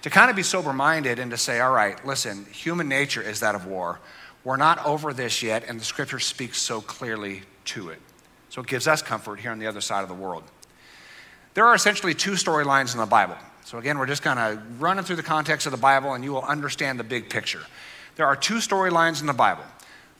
to 0.04 0.10
kind 0.12 0.30
of 0.30 0.36
be 0.36 0.44
sober 0.44 0.72
minded 0.72 1.18
and 1.18 1.32
to 1.32 1.38
say, 1.38 1.60
all 1.60 1.72
right, 1.72 2.04
listen, 2.06 2.46
human 2.52 2.88
nature 2.88 3.22
is 3.22 3.40
that 3.40 3.56
of 3.56 3.66
war. 3.66 4.00
We're 4.44 4.58
not 4.58 4.84
over 4.86 5.12
this 5.12 5.42
yet, 5.42 5.64
and 5.68 5.80
the 5.80 5.84
scripture 5.84 6.20
speaks 6.20 6.60
so 6.60 6.82
clearly 6.82 7.42
to 7.66 7.90
it. 7.90 8.00
So, 8.50 8.62
it 8.62 8.68
gives 8.68 8.88
us 8.88 9.02
comfort 9.02 9.40
here 9.40 9.52
on 9.52 9.60
the 9.60 9.68
other 9.68 9.82
side 9.82 10.02
of 10.02 10.10
the 10.10 10.16
world. 10.16 10.44
There 11.54 11.66
are 11.66 11.76
essentially 11.76 12.14
two 12.14 12.32
storylines 12.32 12.94
in 12.94 13.00
the 13.00 13.06
Bible. 13.06 13.38
So, 13.66 13.78
again, 13.78 13.98
we're 13.98 14.08
just 14.08 14.24
kind 14.24 14.40
of 14.40 14.82
running 14.82 15.04
through 15.04 15.16
the 15.18 15.24
context 15.24 15.68
of 15.68 15.72
the 15.72 15.78
Bible 15.78 16.14
and 16.14 16.24
you 16.24 16.32
will 16.32 16.44
understand 16.44 17.00
the 17.00 17.04
big 17.04 17.30
picture. 17.30 17.62
There 18.16 18.26
are 18.26 18.36
two 18.36 18.56
storylines 18.56 19.22
in 19.22 19.28
the 19.28 19.34
Bible. 19.34 19.64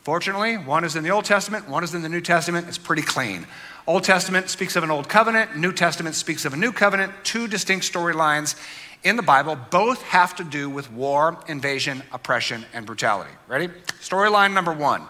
Fortunately, 0.04 0.56
one 0.56 0.84
is 0.84 0.96
in 0.96 1.04
the 1.04 1.12
Old 1.12 1.26
Testament, 1.26 1.70
one 1.70 1.84
is 1.84 1.94
in 1.94 2.02
the 2.02 2.10
New 2.10 2.22
Testament. 2.22 2.68
It's 2.68 2.80
pretty 2.80 3.04
clean. 3.04 3.46
Old 3.86 4.04
Testament 4.04 4.50
speaks 4.50 4.76
of 4.76 4.84
an 4.84 4.90
old 4.90 5.08
covenant, 5.08 5.58
New 5.58 5.72
Testament 5.72 6.16
speaks 6.16 6.44
of 6.44 6.54
a 6.54 6.58
new 6.58 6.72
covenant, 6.72 7.14
two 7.24 7.48
distinct 7.48 7.92
storylines 7.92 8.56
in 9.04 9.16
the 9.16 9.22
Bible. 9.22 9.56
Both 9.70 10.02
have 10.04 10.36
to 10.38 10.44
do 10.44 10.70
with 10.70 10.92
war, 10.92 11.38
invasion, 11.48 12.02
oppression, 12.12 12.66
and 12.74 12.86
brutality. 12.86 13.32
Ready? 13.48 13.68
Storyline 14.02 14.54
number 14.54 14.74
one 14.74 15.04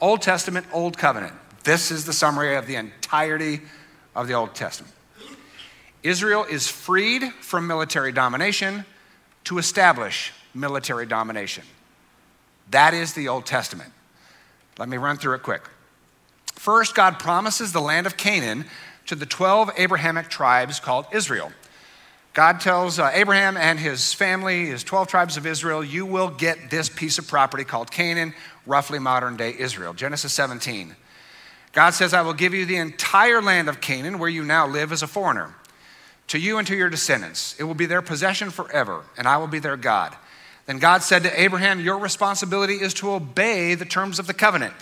Old 0.00 0.22
Testament, 0.22 0.66
Old 0.72 0.96
Covenant. 0.96 1.34
This 1.64 1.90
is 1.90 2.06
the 2.06 2.12
summary 2.12 2.56
of 2.56 2.66
the 2.66 2.76
entirety 2.76 3.60
of 4.14 4.26
the 4.26 4.34
Old 4.34 4.54
Testament. 4.54 4.94
Israel 6.02 6.44
is 6.44 6.66
freed 6.66 7.30
from 7.42 7.66
military 7.66 8.12
domination 8.12 8.86
to 9.44 9.58
establish 9.58 10.32
military 10.54 11.04
domination. 11.04 11.64
That 12.70 12.94
is 12.94 13.12
the 13.12 13.28
Old 13.28 13.44
Testament. 13.44 13.92
Let 14.80 14.88
me 14.88 14.96
run 14.96 15.18
through 15.18 15.34
it 15.34 15.42
quick. 15.42 15.62
First, 16.54 16.94
God 16.94 17.18
promises 17.18 17.72
the 17.72 17.82
land 17.82 18.06
of 18.06 18.16
Canaan 18.16 18.64
to 19.06 19.14
the 19.14 19.26
12 19.26 19.72
Abrahamic 19.76 20.28
tribes 20.28 20.80
called 20.80 21.04
Israel. 21.12 21.52
God 22.32 22.60
tells 22.60 22.98
uh, 22.98 23.10
Abraham 23.12 23.58
and 23.58 23.78
his 23.78 24.14
family, 24.14 24.66
his 24.66 24.82
12 24.82 25.08
tribes 25.08 25.36
of 25.36 25.46
Israel, 25.46 25.84
you 25.84 26.06
will 26.06 26.30
get 26.30 26.70
this 26.70 26.88
piece 26.88 27.18
of 27.18 27.28
property 27.28 27.62
called 27.62 27.90
Canaan, 27.90 28.32
roughly 28.64 28.98
modern 28.98 29.36
day 29.36 29.54
Israel. 29.58 29.92
Genesis 29.92 30.32
17. 30.32 30.96
God 31.72 31.90
says, 31.90 32.14
I 32.14 32.22
will 32.22 32.32
give 32.32 32.54
you 32.54 32.64
the 32.64 32.76
entire 32.76 33.42
land 33.42 33.68
of 33.68 33.82
Canaan 33.82 34.18
where 34.18 34.30
you 34.30 34.44
now 34.44 34.66
live 34.66 34.92
as 34.92 35.02
a 35.02 35.06
foreigner 35.06 35.54
to 36.28 36.38
you 36.38 36.56
and 36.56 36.66
to 36.68 36.76
your 36.76 36.88
descendants. 36.88 37.54
It 37.58 37.64
will 37.64 37.74
be 37.74 37.86
their 37.86 38.02
possession 38.02 38.48
forever, 38.48 39.04
and 39.18 39.28
I 39.28 39.36
will 39.36 39.46
be 39.46 39.58
their 39.58 39.76
God. 39.76 40.16
Then 40.70 40.78
God 40.78 41.02
said 41.02 41.24
to 41.24 41.42
Abraham, 41.42 41.80
Your 41.80 41.98
responsibility 41.98 42.74
is 42.74 42.94
to 42.94 43.10
obey 43.10 43.74
the 43.74 43.84
terms 43.84 44.20
of 44.20 44.28
the 44.28 44.34
covenant. 44.34 44.72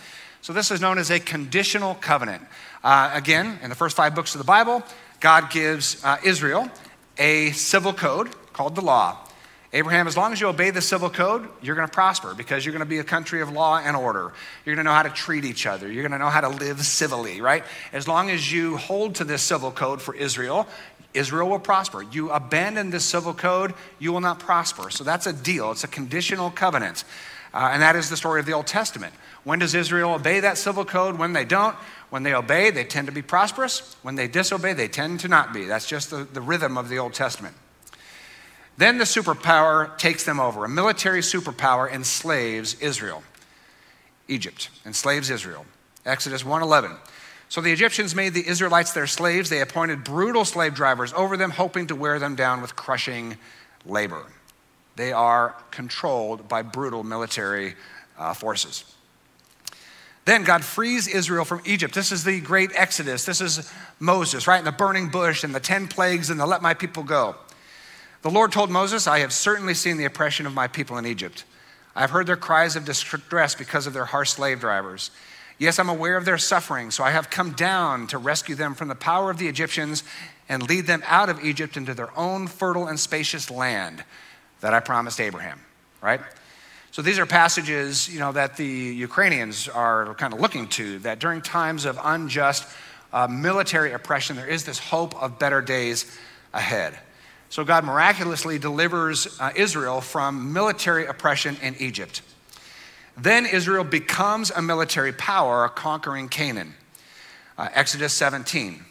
So, 0.43 0.53
this 0.53 0.71
is 0.71 0.83
known 0.83 0.99
as 0.99 1.11
a 1.11 1.19
conditional 1.19 1.95
covenant. 1.95 2.43
Uh, 2.85 3.11
again, 3.15 3.59
in 3.63 3.71
the 3.71 3.75
first 3.75 3.97
five 3.97 4.15
books 4.15 4.35
of 4.35 4.39
the 4.39 4.45
Bible, 4.45 4.83
God 5.21 5.49
gives 5.49 6.05
uh, 6.05 6.19
Israel 6.23 6.71
a 7.17 7.53
civil 7.53 7.95
code 7.95 8.29
called 8.53 8.75
the 8.75 8.83
law. 8.83 9.17
Abraham, 9.73 10.07
as 10.07 10.15
long 10.15 10.35
as 10.35 10.43
you 10.43 10.49
obey 10.49 10.69
the 10.69 10.83
civil 10.83 11.09
code, 11.09 11.49
you're 11.63 11.75
going 11.75 11.89
to 11.89 11.95
prosper 11.95 12.35
because 12.35 12.67
you're 12.67 12.75
going 12.75 12.81
to 12.81 12.87
be 12.87 12.99
a 12.99 13.05
country 13.05 13.41
of 13.41 13.51
law 13.51 13.79
and 13.79 13.97
order. 13.97 14.35
You're 14.67 14.75
going 14.75 14.85
to 14.85 14.91
know 14.91 14.95
how 14.95 15.05
to 15.05 15.11
treat 15.11 15.47
each 15.47 15.67
other. 15.67 15.91
You're 15.91 16.03
going 16.03 16.13
to 16.13 16.19
know 16.19 16.29
how 16.29 16.43
to 16.43 16.51
live 16.51 16.85
civilly, 16.85 17.41
right? 17.41 17.65
As 17.95 18.07
long 18.07 18.29
as 18.29 18.53
you 18.53 18.77
hold 18.77 19.15
to 19.17 19.25
this 19.25 19.41
civil 19.41 19.71
code 19.71 20.03
for 20.03 20.15
Israel, 20.15 20.69
Israel 21.15 21.49
will 21.49 21.59
prosper. 21.59 22.03
You 22.03 22.31
abandon 22.31 22.91
this 22.91 23.05
civil 23.05 23.35
code, 23.35 23.75
you 23.99 24.13
will 24.13 24.21
not 24.21 24.39
prosper. 24.39 24.91
So 24.91 25.05
that's 25.05 25.27
a 25.27 25.33
deal, 25.33 25.71
it's 25.71 25.85
a 25.85 25.89
conditional 25.89 26.51
covenant. 26.51 27.05
Uh, 27.53 27.71
and 27.73 27.83
that 27.83 27.97
is 27.97 28.11
the 28.11 28.17
story 28.17 28.41
of 28.41 28.47
the 28.47 28.53
Old 28.53 28.67
Testament. 28.67 29.15
When 29.45 29.59
does 29.59 29.75
Israel 29.75 30.13
obey 30.13 30.41
that 30.41 30.59
civil 30.59 30.85
code? 30.85 31.19
When 31.19 31.33
they 31.33 31.45
don't. 31.45 31.75
When 32.11 32.23
they 32.23 32.35
obey, 32.35 32.71
they 32.71 32.85
tend 32.85 33.07
to 33.07 33.13
be 33.13 33.23
prosperous. 33.23 33.97
When 34.03 34.15
they 34.15 34.29
disobey, 34.29 34.75
they 34.75 34.89
tend 34.89 35.21
to 35.21 35.29
not 35.29 35.53
be. 35.55 35.65
That's 35.65 35.87
just 35.87 36.11
the, 36.11 36.25
the 36.25 36.41
rhythm 36.41 36.77
of 36.77 36.89
the 36.89 36.99
Old 36.99 37.15
Testament. 37.15 37.55
Then 38.77 38.99
the 38.99 39.05
superpower 39.05 39.97
takes 39.99 40.25
them 40.25 40.39
over. 40.39 40.65
A 40.65 40.69
military 40.69 41.21
superpower 41.21 41.91
enslaves 41.91 42.75
Israel. 42.81 43.23
Egypt 44.29 44.71
enslaves 44.87 45.31
Israel. 45.31 45.67
Exodus 46.05 46.45
1:11. 46.45 46.97
So 47.49 47.61
the 47.61 47.73
Egyptians 47.73 48.15
made 48.15 48.35
the 48.35 48.47
Israelites 48.47 48.93
their 48.93 49.07
slaves. 49.07 49.49
They 49.49 49.61
appointed 49.61 50.05
brutal 50.05 50.45
slave 50.45 50.75
drivers 50.75 51.13
over 51.15 51.37
them, 51.37 51.51
hoping 51.51 51.87
to 51.87 51.95
wear 51.95 52.19
them 52.19 52.35
down 52.35 52.61
with 52.61 52.77
crushing 52.77 53.39
labor. 53.87 54.27
They 54.97 55.13
are 55.13 55.55
controlled 55.71 56.49
by 56.49 56.63
brutal 56.63 57.05
military 57.05 57.75
uh, 58.19 58.35
forces. 58.35 58.85
Then 60.25 60.45
God 60.45 60.63
frees 60.63 61.09
Israel 61.09 61.47
from 61.47 61.63
Egypt. 61.65 61.95
This 61.95 62.13
is 62.13 62.23
the 62.23 62.41
great 62.41 62.71
Exodus. 62.75 63.25
This 63.25 63.41
is 63.41 63.73
Moses, 63.99 64.47
right? 64.47 64.59
In 64.59 64.65
the 64.67 64.73
burning 64.73 65.09
bush 65.09 65.43
and 65.43 65.55
the 65.55 65.61
10 65.61 65.89
plagues 65.89 66.29
and 66.29 66.39
the 66.39 66.45
let 66.45 66.61
my 66.61 66.75
people 66.75 67.03
go. 67.03 67.35
The 68.21 68.31
Lord 68.31 68.53
told 68.53 68.69
Moses, 68.69 69.07
I 69.07 69.21
have 69.21 69.33
certainly 69.33 69.73
seen 69.73 69.97
the 69.97 70.05
oppression 70.05 70.45
of 70.45 70.53
my 70.53 70.67
people 70.67 70.99
in 70.99 71.07
Egypt. 71.07 71.45
I 71.97 72.03
have 72.03 72.11
heard 72.11 72.27
their 72.27 72.37
cries 72.37 72.77
of 72.77 72.85
distress 72.85 73.55
because 73.55 73.87
of 73.87 73.95
their 73.95 74.05
harsh 74.05 74.31
slave 74.31 74.61
drivers. 74.61 75.11
Yes, 75.59 75.81
I'm 75.81 75.89
aware 75.89 76.17
of 76.17 76.25
their 76.25 76.39
suffering, 76.39 76.93
so 76.93 77.03
I 77.03 77.11
have 77.11 77.31
come 77.31 77.53
down 77.53 78.07
to 78.09 78.19
rescue 78.19 78.55
them 78.55 78.75
from 78.75 78.87
the 78.87 78.95
power 78.95 79.29
of 79.29 79.39
the 79.39 79.49
Egyptians 79.49 80.05
and 80.49 80.69
lead 80.69 80.87
them 80.87 81.03
out 81.05 81.29
of 81.29 81.45
Egypt 81.45 81.77
into 81.77 81.95
their 81.95 82.17
own 82.17 82.47
fertile 82.47 82.87
and 82.87 82.99
spacious 82.99 83.51
land 83.51 84.05
that 84.61 84.73
I 84.73 84.79
promised 84.79 85.21
Abraham, 85.21 85.61
right? 86.01 86.21
So 86.93 87.03
these 87.03 87.19
are 87.19 87.27
passages, 87.27 88.09
you 88.09 88.21
know, 88.21 88.33
that 88.33 88.57
the 88.57 88.67
Ukrainians 88.67 89.69
are 89.69 90.15
kind 90.15 90.33
of 90.33 90.41
looking 90.41 90.69
to, 90.69 91.01
that 91.01 91.19
during 91.19 91.43
times 91.43 91.85
of 91.85 91.99
unjust 92.03 92.67
uh, 93.13 93.27
military 93.27 93.93
oppression, 93.93 94.37
there 94.37 94.47
is 94.47 94.65
this 94.65 94.79
hope 94.79 95.21
of 95.21 95.39
better 95.39 95.61
days 95.61 96.17
ahead. 96.55 96.97
So 97.51 97.65
God 97.65 97.85
miraculously 97.85 98.59
delivers 98.59 99.41
uh, 99.41 99.53
Israel 99.57 100.01
from 100.01 100.53
military 100.53 101.07
oppression 101.07 101.57
in 101.63 101.75
Egypt. 101.79 102.23
Then 103.21 103.47
Israel 103.47 103.85
becomes 103.85 104.51
a 104.51 104.63
military 104.63 105.13
power, 105.13 105.69
conquering 105.69 106.29
Canaan. 106.29 106.75
Uh, 107.57 107.69
Exodus 107.75 108.13
17. 108.15 108.85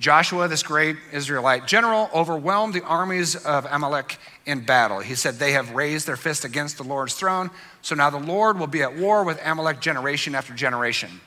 Joshua, 0.00 0.48
this 0.48 0.62
great 0.62 0.96
Israelite 1.12 1.66
general, 1.66 2.08
overwhelmed 2.14 2.74
the 2.74 2.82
armies 2.82 3.36
of 3.36 3.66
Amalek 3.70 4.18
in 4.46 4.64
battle. 4.64 4.98
He 5.00 5.14
said, 5.14 5.34
They 5.34 5.52
have 5.52 5.72
raised 5.72 6.06
their 6.06 6.16
fist 6.16 6.44
against 6.44 6.78
the 6.78 6.84
Lord's 6.84 7.14
throne, 7.14 7.50
so 7.82 7.94
now 7.94 8.10
the 8.10 8.18
Lord 8.18 8.58
will 8.58 8.66
be 8.66 8.82
at 8.82 8.96
war 8.96 9.22
with 9.24 9.38
Amalek 9.44 9.80
generation 9.80 10.34
after 10.34 10.54
generation. 10.54 11.20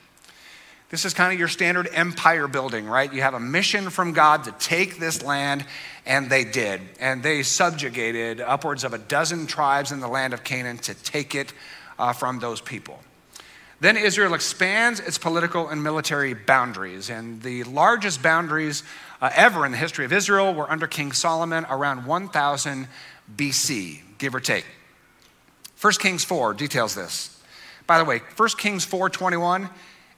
This 0.90 1.04
is 1.04 1.14
kind 1.14 1.32
of 1.32 1.38
your 1.38 1.48
standard 1.48 1.88
empire 1.92 2.46
building, 2.48 2.86
right? 2.86 3.12
You 3.12 3.22
have 3.22 3.34
a 3.34 3.40
mission 3.40 3.90
from 3.90 4.12
God 4.12 4.44
to 4.44 4.52
take 4.52 4.98
this 4.98 5.22
land, 5.22 5.64
and 6.04 6.28
they 6.28 6.44
did. 6.44 6.80
And 7.00 7.22
they 7.22 7.42
subjugated 7.42 8.40
upwards 8.40 8.84
of 8.84 8.92
a 8.92 8.98
dozen 8.98 9.46
tribes 9.46 9.92
in 9.92 10.00
the 10.00 10.08
land 10.08 10.34
of 10.34 10.44
Canaan 10.44 10.78
to 10.78 10.94
take 10.94 11.34
it 11.34 11.52
uh, 11.98 12.12
from 12.12 12.38
those 12.38 12.60
people. 12.60 12.98
Then 13.80 13.96
Israel 13.96 14.34
expands 14.34 15.00
its 15.00 15.18
political 15.18 15.68
and 15.68 15.82
military 15.82 16.32
boundaries, 16.32 17.10
and 17.10 17.42
the 17.42 17.64
largest 17.64 18.22
boundaries 18.22 18.82
uh, 19.20 19.30
ever 19.34 19.66
in 19.66 19.72
the 19.72 19.78
history 19.78 20.04
of 20.04 20.12
Israel 20.12 20.54
were 20.54 20.70
under 20.70 20.86
King 20.86 21.12
Solomon 21.12 21.66
around 21.68 22.06
1000 22.06 22.88
BC, 23.36 24.00
give 24.18 24.34
or 24.34 24.40
take. 24.40 24.64
1 25.80 25.92
Kings 25.94 26.24
4 26.24 26.54
details 26.54 26.94
this. 26.94 27.34
By 27.86 27.98
the 27.98 28.04
way, 28.04 28.22
1 28.36 28.48
Kings 28.56 28.86
4:21 28.86 29.68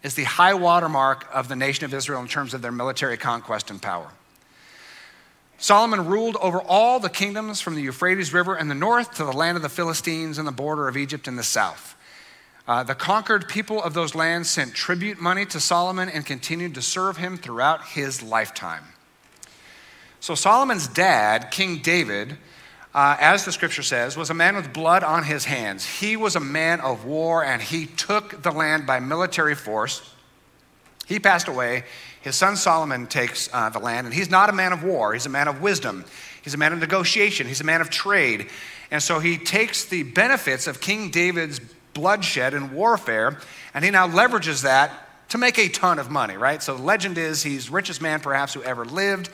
is 0.03 0.15
the 0.15 0.25
high 0.25 0.55
watermark 0.55 1.27
of 1.33 1.49
the 1.49 1.57
nation 1.57 1.85
of 1.85 1.93
Israel 1.93 2.21
in 2.21 2.29
terms 2.29 2.55
of 2.55 2.63
their 2.63 2.73
military 2.73 3.17
conquest 3.17 3.71
and 3.71 3.83
power. 3.83 4.13
Solomon 5.59 6.07
ruled 6.07 6.37
over 6.37 6.61
all 6.61 7.01
the 7.01 7.09
kingdoms 7.09 7.61
from 7.61 7.75
the 7.75 7.83
Euphrates 7.83 8.33
River 8.33 8.57
in 8.57 8.69
the 8.69 8.75
north 8.75 9.15
to 9.15 9.25
the 9.25 9.33
land 9.33 9.57
of 9.57 9.63
the 9.63 9.69
Philistines 9.69 10.39
and 10.39 10.47
the 10.47 10.53
border 10.53 10.89
of 10.89 10.97
Egypt 10.97 11.27
in 11.27 11.37
the 11.37 11.43
south. 11.43 11.95
Uh, 12.69 12.83
the 12.83 12.95
conquered 12.95 13.49
people 13.49 13.83
of 13.83 13.95
those 13.95 14.15
lands 14.15 14.51
sent 14.51 14.75
tribute 14.75 15.21
money 15.21 15.47
to 15.47 15.61
Solomon 15.61 16.09
and 16.09 16.27
continued 16.27 16.75
to 16.75 16.83
serve 16.83 17.17
him 17.17 17.39
throughout 17.39 17.85
his 17.87 18.23
lifetime. 18.23 18.85
So, 20.21 20.35
Solomon's 20.35 20.89
dad, 20.89 21.51
King 21.53 21.79
David, 21.79 22.37
uh, 22.93 23.17
as 23.21 23.45
the 23.45 23.53
scripture 23.53 23.83
says, 23.83 24.17
was 24.17 24.31
a 24.31 24.35
man 24.35 24.57
with 24.57 24.73
blood 24.73 25.05
on 25.05 25.23
his 25.23 25.45
hands. 25.45 25.87
He 26.01 26.17
was 26.17 26.35
a 26.35 26.41
man 26.41 26.81
of 26.81 27.05
war 27.05 27.45
and 27.45 27.63
he 27.63 27.87
took 27.87 28.43
the 28.43 28.51
land 28.51 28.87
by 28.87 28.99
military 28.99 29.55
force. 29.55 30.13
He 31.07 31.21
passed 31.21 31.47
away 31.47 31.85
his 32.27 32.35
son 32.35 32.57
Solomon 32.57 33.07
takes 33.07 33.49
uh, 33.53 33.71
the 33.71 33.79
land, 33.79 34.05
and 34.05 34.13
he's 34.13 34.29
not 34.29 34.51
a 34.51 34.53
man 34.53 34.73
of 34.73 34.83
war, 34.83 35.13
he's 35.13 35.27
a 35.27 35.29
man 35.29 35.47
of 35.47 35.63
wisdom. 35.63 36.05
He's 36.43 36.55
a 36.55 36.59
man 36.59 36.73
of 36.73 36.81
negotiation, 36.81 37.47
he's 37.47 37.61
a 37.61 37.65
man 37.65 37.81
of 37.81 37.89
trade. 37.89 38.49
And 38.91 39.01
so 39.01 39.21
he 39.21 39.39
takes 39.39 39.85
the 39.85 40.03
benefits 40.03 40.67
of 40.67 40.81
King 40.81 41.13
David's 41.13 41.61
bloodshed 41.95 42.53
and 42.53 42.73
warfare, 42.73 43.39
and 43.75 43.85
he 43.85 43.93
now 43.93 44.09
leverages 44.09 44.65
that 44.65 44.91
to 45.29 45.39
make 45.39 45.57
a 45.57 45.69
ton 45.69 46.01
of 46.01 46.11
money, 46.11 46.37
right? 46.37 46.61
So 46.61 46.77
the 46.77 46.83
legend 46.83 47.17
is 47.17 47.45
he's 47.45 47.71
richest 47.71 48.03
man 48.03 48.19
perhaps 48.19 48.55
who 48.55 48.63
ever 48.65 48.85
lived, 48.85 49.29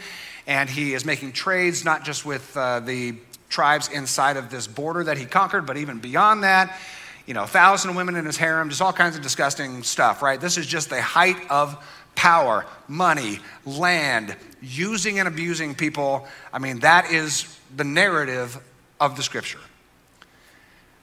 and 0.46 0.68
he 0.68 0.92
is 0.92 1.06
making 1.06 1.32
trades 1.32 1.86
not 1.86 2.04
just 2.04 2.26
with 2.26 2.54
uh, 2.58 2.80
the 2.80 3.14
tribes 3.48 3.88
inside 3.88 4.36
of 4.36 4.50
this 4.50 4.66
border 4.66 5.04
that 5.04 5.16
he 5.16 5.24
conquered, 5.24 5.64
but 5.64 5.78
even 5.78 5.98
beyond 5.98 6.44
that. 6.44 6.78
You 7.24 7.32
know, 7.32 7.44
a 7.44 7.46
thousand 7.46 7.94
women 7.94 8.16
in 8.16 8.26
his 8.26 8.36
harem, 8.36 8.68
just 8.68 8.82
all 8.82 8.92
kinds 8.92 9.16
of 9.16 9.22
disgusting 9.22 9.82
stuff, 9.82 10.20
right? 10.20 10.38
This 10.38 10.58
is 10.58 10.66
just 10.66 10.90
the 10.90 11.00
height 11.00 11.38
of 11.50 11.82
power, 12.14 12.66
money, 12.88 13.40
land, 13.64 14.36
using 14.60 15.18
and 15.18 15.26
abusing 15.26 15.74
people. 15.74 16.26
I 16.52 16.58
mean, 16.58 16.80
that 16.80 17.10
is 17.10 17.58
the 17.76 17.84
narrative 17.84 18.58
of 19.00 19.16
the 19.16 19.22
scripture. 19.22 19.58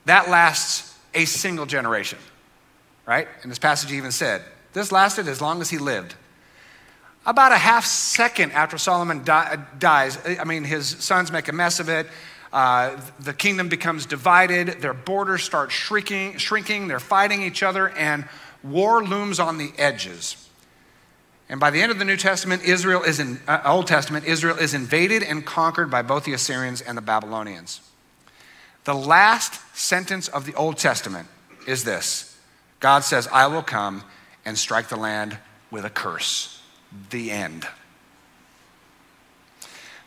That 0.05 0.29
lasts 0.29 0.97
a 1.13 1.25
single 1.25 1.65
generation, 1.65 2.19
right? 3.05 3.27
And 3.41 3.51
this 3.51 3.59
passage 3.59 3.91
even 3.91 4.11
said, 4.11 4.43
this 4.73 4.91
lasted 4.91 5.27
as 5.27 5.41
long 5.41 5.61
as 5.61 5.69
he 5.69 5.77
lived. 5.77 6.15
About 7.25 7.51
a 7.51 7.57
half 7.57 7.85
second 7.85 8.53
after 8.53 8.77
Solomon 8.77 9.23
di- 9.23 9.57
dies, 9.77 10.17
I 10.39 10.43
mean, 10.45 10.63
his 10.63 10.87
sons 10.87 11.31
make 11.31 11.47
a 11.47 11.53
mess 11.53 11.79
of 11.79 11.89
it. 11.89 12.07
Uh, 12.51 12.99
the 13.19 13.33
kingdom 13.33 13.69
becomes 13.69 14.05
divided. 14.05 14.81
Their 14.81 14.93
borders 14.93 15.43
start 15.43 15.71
shrinking, 15.71 16.37
shrinking. 16.37 16.87
They're 16.87 16.99
fighting 16.99 17.43
each 17.43 17.61
other, 17.61 17.89
and 17.89 18.27
war 18.63 19.03
looms 19.03 19.39
on 19.39 19.57
the 19.57 19.71
edges. 19.77 20.48
And 21.49 21.59
by 21.59 21.71
the 21.71 21.81
end 21.81 21.91
of 21.91 21.97
the 21.97 22.05
New 22.05 22.17
Testament, 22.17 22.63
Israel 22.63 23.01
is 23.01 23.19
in 23.19 23.39
uh, 23.47 23.61
Old 23.65 23.87
Testament, 23.87 24.25
Israel 24.25 24.55
is 24.57 24.75
invaded 24.75 25.23
and 25.23 25.45
conquered 25.45 25.89
by 25.89 26.03
both 26.03 26.23
the 26.23 26.33
Assyrians 26.33 26.79
and 26.79 26.95
the 26.95 27.01
Babylonians. 27.01 27.81
The 28.83 28.93
last 28.93 29.59
sentence 29.75 30.27
of 30.27 30.45
the 30.45 30.53
Old 30.53 30.77
Testament 30.77 31.27
is 31.67 31.83
this. 31.83 32.37
God 32.79 33.03
says, 33.03 33.27
"I 33.31 33.47
will 33.47 33.63
come 33.63 34.03
and 34.45 34.57
strike 34.57 34.89
the 34.89 34.95
land 34.95 35.37
with 35.71 35.85
a 35.85 35.89
curse." 35.89 36.61
The 37.09 37.31
end. 37.31 37.67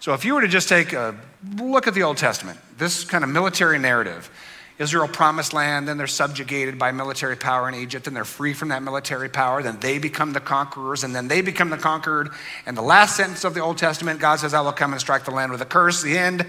So 0.01 0.15
if 0.15 0.25
you 0.25 0.35
were 0.35 0.41
to 0.41 0.49
just 0.49 0.69
take 0.69 0.93
a 0.93 1.15
look 1.59 1.87
at 1.87 1.95
the 1.95 2.03
Old 2.03 2.17
Testament, 2.17 2.59
this 2.77 3.05
kind 3.05 3.23
of 3.23 3.31
military 3.31 3.79
narrative, 3.79 4.31
Israel 4.79 5.07
promised 5.07 5.53
land, 5.53 5.87
then 5.87 5.99
they're 5.99 6.07
subjugated 6.07 6.79
by 6.79 6.93
military 6.93 7.37
power 7.37 7.69
in 7.69 7.75
Egypt, 7.75 8.07
and 8.07 8.17
they're 8.17 8.25
free 8.25 8.55
from 8.55 8.69
that 8.71 8.83
military 8.83 9.29
power. 9.29 9.63
Then 9.63 9.79
they 9.81 9.99
become 9.99 10.33
the 10.33 10.41
conquerors, 10.41 11.05
and 11.05 11.15
then 11.15 11.29
they 11.29 11.41
become 11.41 11.71
the 11.71 11.77
conquered. 11.77 12.31
And 12.67 12.77
the 12.77 12.83
last 12.83 13.17
sentence 13.17 13.45
of 13.45 13.55
the 13.55 13.61
Old 13.61 13.79
Testament, 13.79 14.19
God 14.19 14.41
says, 14.41 14.55
I 14.55 14.61
will 14.61 14.73
come 14.73 14.93
and 14.93 15.01
strike 15.01 15.25
the 15.25 15.31
land 15.31 15.53
with 15.53 15.61
a 15.61 15.67
curse. 15.67 16.03
The 16.03 16.17
end. 16.17 16.47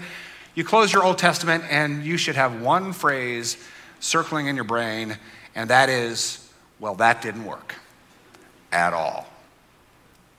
You 0.54 0.64
close 0.64 0.92
your 0.92 1.04
Old 1.04 1.18
Testament, 1.18 1.64
and 1.68 2.04
you 2.04 2.16
should 2.16 2.36
have 2.36 2.60
one 2.60 2.92
phrase 2.92 3.56
circling 4.00 4.46
in 4.46 4.54
your 4.54 4.64
brain, 4.64 5.18
and 5.54 5.70
that 5.70 5.88
is, 5.88 6.50
well, 6.78 6.94
that 6.96 7.22
didn't 7.22 7.44
work 7.44 7.74
at 8.72 8.92
all. 8.92 9.26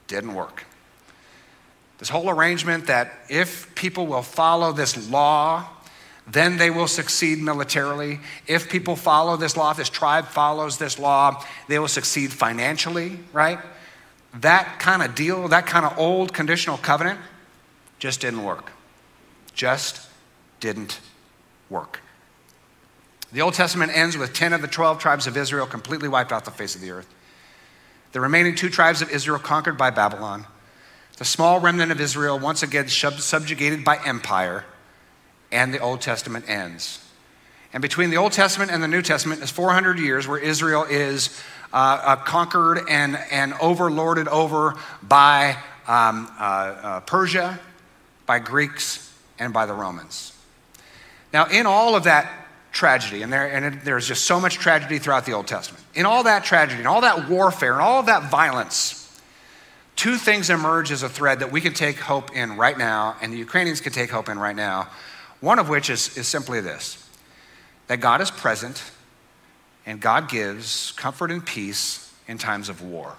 Didn't 0.08 0.34
work. 0.34 0.66
This 1.98 2.10
whole 2.10 2.30
arrangement 2.30 2.88
that 2.88 3.14
if 3.30 3.74
people 3.76 4.06
will 4.08 4.22
follow 4.22 4.72
this 4.72 5.10
law, 5.10 5.68
then 6.28 6.58
they 6.58 6.70
will 6.70 6.88
succeed 6.88 7.40
militarily. 7.40 8.20
If 8.48 8.70
people 8.70 8.96
follow 8.96 9.38
this 9.38 9.56
law, 9.56 9.72
if 9.72 9.78
this 9.78 9.90
tribe 9.90 10.26
follows 10.28 10.78
this 10.78 10.98
law, 10.98 11.44
they 11.68 11.78
will 11.78 11.88
succeed 11.88 12.34
financially, 12.34 13.20
right? 13.32 13.60
That 14.42 14.80
kind 14.80 15.04
of 15.04 15.14
deal, 15.14 15.48
that 15.50 15.68
kind 15.68 15.86
of 15.86 15.98
old 15.98 16.34
conditional 16.34 16.78
covenant 16.78 17.20
just 18.00 18.22
didn't 18.22 18.44
work. 18.44 18.72
Just 19.54 20.08
didn't 20.60 21.00
work. 21.70 22.02
The 23.32 23.42
Old 23.42 23.54
Testament 23.54 23.92
ends 23.96 24.18
with 24.18 24.34
10 24.34 24.54
of 24.54 24.62
the 24.62 24.68
12 24.68 25.00
tribes 25.00 25.28
of 25.28 25.38
Israel 25.38 25.66
completely 25.66 26.08
wiped 26.08 26.32
off 26.32 26.46
the 26.46 26.52
face 26.52 26.76
of 26.76 26.82
the 26.82 26.92
earth. 26.92 27.08
The 28.14 28.22
remaining 28.22 28.56
two 28.56 28.70
tribes 28.70 29.02
of 29.02 29.10
Israel 29.10 29.40
conquered 29.40 29.78
by 29.78 29.90
Babylon. 29.90 30.46
The 31.18 31.26
small 31.26 31.60
remnant 31.60 31.92
of 31.92 32.02
Israel 32.02 32.40
once 32.40 32.64
again 32.64 32.88
subjugated 32.88 33.84
by 33.84 34.00
empire 34.06 34.66
and 35.56 35.74
the 35.74 35.80
Old 35.80 36.02
Testament 36.02 36.50
ends. 36.50 37.00
And 37.72 37.82
between 37.82 38.10
the 38.10 38.18
Old 38.18 38.34
Testament 38.34 38.72
and 38.72 38.84
the 38.84 38.88
New 38.88 39.02
Testament 39.02 39.42
is 39.42 39.50
400 39.52 40.00
years 40.00 40.28
where 40.28 40.38
Israel 40.38 40.84
is 40.84 41.42
uh, 41.74 42.00
uh, 42.04 42.16
conquered 42.18 42.82
and, 42.90 43.18
and 43.32 43.54
overlorded 43.54 44.28
over 44.28 44.76
by 45.02 45.58
um, 45.88 46.30
uh, 46.40 46.44
uh, 46.44 47.00
Persia, 47.02 47.60
by 48.26 48.40
Greeks, 48.40 49.14
and 49.40 49.54
by 49.54 49.66
the 49.66 49.74
Romans. 49.74 50.34
Now, 51.34 51.48
in 51.48 51.66
all 51.66 51.96
of 51.96 52.04
that 52.04 52.32
tragedy, 52.72 53.22
and, 53.24 53.32
there, 53.32 53.48
and 53.48 53.66
it, 53.66 53.86
there's 53.86 54.08
just 54.08 54.26
so 54.26 54.40
much 54.40 54.56
tragedy 54.56 55.00
throughout 55.00 55.26
the 55.26 55.34
Old 55.34 55.48
Testament, 55.48 55.84
in 55.94 56.06
all 56.06 56.24
that 56.24 56.44
tragedy, 56.44 56.80
and 56.80 56.88
all 56.88 57.02
that 57.02 57.30
warfare, 57.30 57.74
and 57.74 57.82
all 57.82 58.00
of 58.00 58.06
that 58.08 58.30
violence, 58.30 59.22
two 59.96 60.18
things 60.18 60.50
emerge 60.50 60.92
as 60.92 61.04
a 61.04 61.10
thread 61.10 61.40
that 61.40 61.52
we 61.52 61.62
can 61.62 61.74
take 61.74 61.98
hope 61.98 62.36
in 62.36 62.58
right 62.58 62.78
now, 62.78 63.16
and 63.22 63.32
the 63.32 63.38
Ukrainians 63.38 63.80
can 63.80 63.94
take 63.94 64.12
hope 64.12 64.28
in 64.28 64.38
right 64.38 64.56
now 64.56 64.90
one 65.46 65.60
of 65.60 65.70
which 65.70 65.92
is, 65.92 66.18
is 66.18 66.28
simply 66.28 66.60
this 66.60 67.08
that 67.88 67.98
God 67.98 68.20
is 68.20 68.32
present 68.32 68.92
and 69.86 70.02
God 70.02 70.28
gives 70.28 70.92
comfort 70.94 71.30
and 71.30 71.46
peace 71.46 72.12
in 72.28 72.40
times 72.40 72.68
of 72.68 72.82
war. 72.82 73.16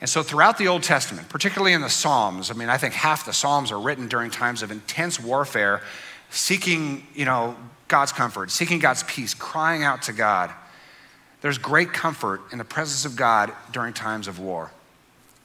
And 0.00 0.08
so, 0.08 0.22
throughout 0.22 0.56
the 0.56 0.68
Old 0.68 0.84
Testament, 0.84 1.28
particularly 1.28 1.72
in 1.72 1.80
the 1.80 1.90
Psalms, 1.90 2.52
I 2.52 2.54
mean, 2.54 2.68
I 2.68 2.76
think 2.76 2.94
half 2.94 3.26
the 3.26 3.32
Psalms 3.32 3.72
are 3.72 3.80
written 3.80 4.06
during 4.06 4.30
times 4.30 4.62
of 4.62 4.70
intense 4.70 5.18
warfare, 5.18 5.82
seeking, 6.30 7.04
you 7.16 7.24
know, 7.24 7.56
God's 7.88 8.12
comfort, 8.12 8.52
seeking 8.52 8.78
God's 8.78 9.02
peace, 9.02 9.34
crying 9.34 9.82
out 9.82 10.02
to 10.02 10.12
God. 10.12 10.52
There's 11.40 11.58
great 11.58 11.92
comfort 11.92 12.42
in 12.52 12.58
the 12.58 12.64
presence 12.64 13.04
of 13.04 13.16
God 13.16 13.52
during 13.72 13.92
times 13.92 14.28
of 14.28 14.38
war. 14.38 14.70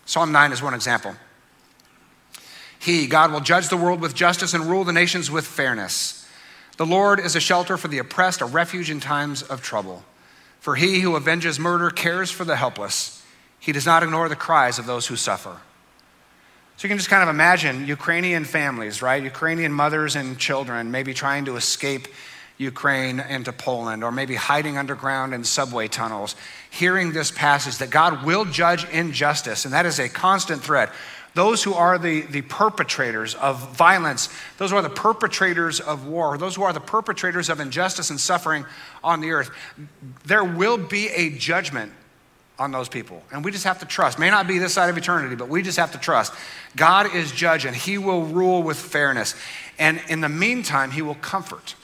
Psalm 0.06 0.32
9 0.32 0.52
is 0.52 0.62
one 0.62 0.76
example. 0.76 1.16
He, 2.80 3.08
God, 3.08 3.32
will 3.32 3.42
judge 3.42 3.70
the 3.70 3.78
world 3.78 4.00
with 4.02 4.16
justice 4.16 4.54
and 4.54 4.66
rule 4.66 4.84
the 4.84 4.94
nations 4.94 5.30
with 5.30 5.46
fairness. 5.46 6.26
The 6.78 6.86
Lord 6.86 7.20
is 7.20 7.36
a 7.36 7.42
shelter 7.42 7.76
for 7.76 7.90
the 7.90 7.98
oppressed, 7.98 8.40
a 8.40 8.46
refuge 8.46 8.90
in 8.90 9.02
times 9.02 9.44
of 9.44 9.62
trouble. 9.62 10.04
For 10.62 10.76
he 10.76 11.02
who 11.02 11.16
avenges 11.18 11.60
murder 11.60 11.90
cares 11.90 12.32
for 12.32 12.46
the 12.46 12.56
helpless. 12.56 13.22
He 13.60 13.74
does 13.74 13.86
not 13.86 14.02
ignore 14.02 14.30
the 14.30 14.36
cries 14.38 14.80
of 14.80 14.86
those 14.86 15.08
who 15.08 15.18
suffer. 15.18 15.58
So 16.78 16.88
you 16.88 16.90
can 16.90 16.98
just 16.98 17.10
kind 17.10 17.22
of 17.22 17.28
imagine 17.28 17.86
Ukrainian 17.86 18.46
families, 18.46 19.02
right? 19.02 19.22
Ukrainian 19.22 19.74
mothers 19.74 20.16
and 20.16 20.40
children 20.40 20.92
maybe 20.92 21.14
trying 21.14 21.44
to 21.46 21.58
escape 21.58 22.08
Ukraine 22.58 23.20
into 23.20 23.52
Poland 23.52 24.04
or 24.04 24.12
maybe 24.12 24.36
hiding 24.36 24.78
underground 24.78 25.34
in 25.34 25.44
subway 25.44 25.90
tunnels, 25.90 26.38
hearing 26.70 27.12
this 27.12 27.32
passage 27.32 27.78
that 27.80 27.90
God 27.90 28.26
will 28.26 28.46
judge 28.46 28.86
injustice, 28.90 29.66
and 29.66 29.74
that 29.74 29.86
is 29.86 30.00
a 30.00 30.08
constant 30.08 30.62
threat. 30.62 30.92
Those 31.36 31.64
who 31.64 31.74
are 31.74 31.98
the, 31.98 32.22
the 32.22 32.42
perpetrators 32.42 33.36
of 33.36 33.76
violence, 33.76 34.30
those 34.58 34.72
who 34.72 34.78
are 34.78 34.82
the 34.82 34.90
perpetrators 34.90 35.80
of 35.80 36.08
war, 36.08 36.38
those 36.38 36.56
who 36.56 36.64
are 36.64 36.74
the 36.74 36.80
perpetrators 36.80 37.50
of 37.50 37.60
injustice 37.60 38.10
and 38.10 38.20
suffering 38.20 38.66
on 39.04 39.22
the 39.22 39.32
earth, 39.32 39.52
there 40.26 40.44
will 40.44 40.78
be 40.78 41.08
a 41.10 41.30
judgment 41.30 41.92
on 42.58 42.72
those 42.72 42.90
people. 42.90 43.24
And 43.32 43.46
we 43.46 43.52
just 43.52 43.64
have 43.64 43.80
to 43.80 43.86
trust. 43.86 44.20
May 44.20 44.30
not 44.30 44.48
be 44.48 44.58
this 44.58 44.74
side 44.74 44.90
of 44.90 44.98
eternity, 44.98 45.36
but 45.36 45.48
we 45.48 45.62
just 45.62 45.78
have 45.78 45.94
to 45.94 45.98
trust. 45.98 46.34
God 46.76 47.16
is 47.16 47.32
judge 47.32 47.66
and 47.66 47.76
he 47.76 47.98
will 47.98 48.24
rule 48.24 48.62
with 48.62 48.78
fairness. 48.78 49.34
And 49.78 50.02
in 50.10 50.22
the 50.22 50.30
meantime, 50.30 50.92
he 50.92 51.02
will 51.02 51.16
comfort 51.16 51.76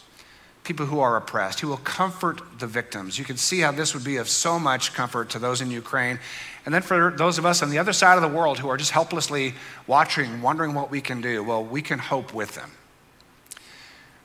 people 0.66 0.88
who 0.88 1.00
are 1.00 1.16
oppressed. 1.16 1.62
He 1.62 1.66
will 1.66 1.78
comfort 1.78 2.42
the 2.60 2.68
victims. 2.68 3.18
You 3.18 3.24
can 3.24 3.38
see 3.38 3.62
how 3.62 3.72
this 3.72 3.94
would 3.94 4.04
be 4.04 4.18
of 4.18 4.28
so 4.28 4.60
much 4.60 4.94
comfort 4.94 5.30
to 5.30 5.40
those 5.40 5.62
in 5.62 5.72
Ukraine. 5.72 6.20
And 6.66 6.74
then 6.74 6.82
for 6.82 7.14
those 7.16 7.38
of 7.38 7.46
us 7.46 7.62
on 7.62 7.70
the 7.70 7.78
other 7.78 7.94
side 7.94 8.16
of 8.16 8.22
the 8.22 8.36
world 8.36 8.60
who 8.60 8.68
are 8.70 8.78
just 8.78 8.92
helplessly 8.92 9.54
watching, 9.86 10.42
wondering 10.42 10.74
what 10.74 10.90
we 10.90 11.00
can 11.00 11.22
do, 11.22 11.44
well, 11.44 11.64
we 11.64 11.82
can 11.82 12.00
hope 12.00 12.34
with 12.34 12.56
them. 12.56 12.72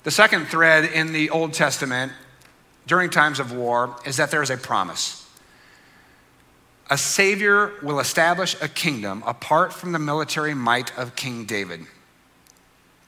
The 0.04 0.10
second 0.10 0.46
thread 0.46 0.84
in 0.84 1.12
the 1.12 1.28
Old 1.28 1.52
Testament 1.52 2.12
during 2.86 3.10
times 3.10 3.38
of 3.38 3.52
war 3.52 3.96
is 4.06 4.16
that 4.16 4.30
there 4.30 4.42
is 4.42 4.50
a 4.50 4.56
promise 4.56 5.20
a 6.90 6.98
savior 6.98 7.72
will 7.82 8.00
establish 8.00 8.56
a 8.60 8.68
kingdom 8.68 9.22
apart 9.24 9.72
from 9.72 9.92
the 9.92 9.98
military 9.98 10.54
might 10.54 10.96
of 10.98 11.14
King 11.14 11.44
David. 11.44 11.86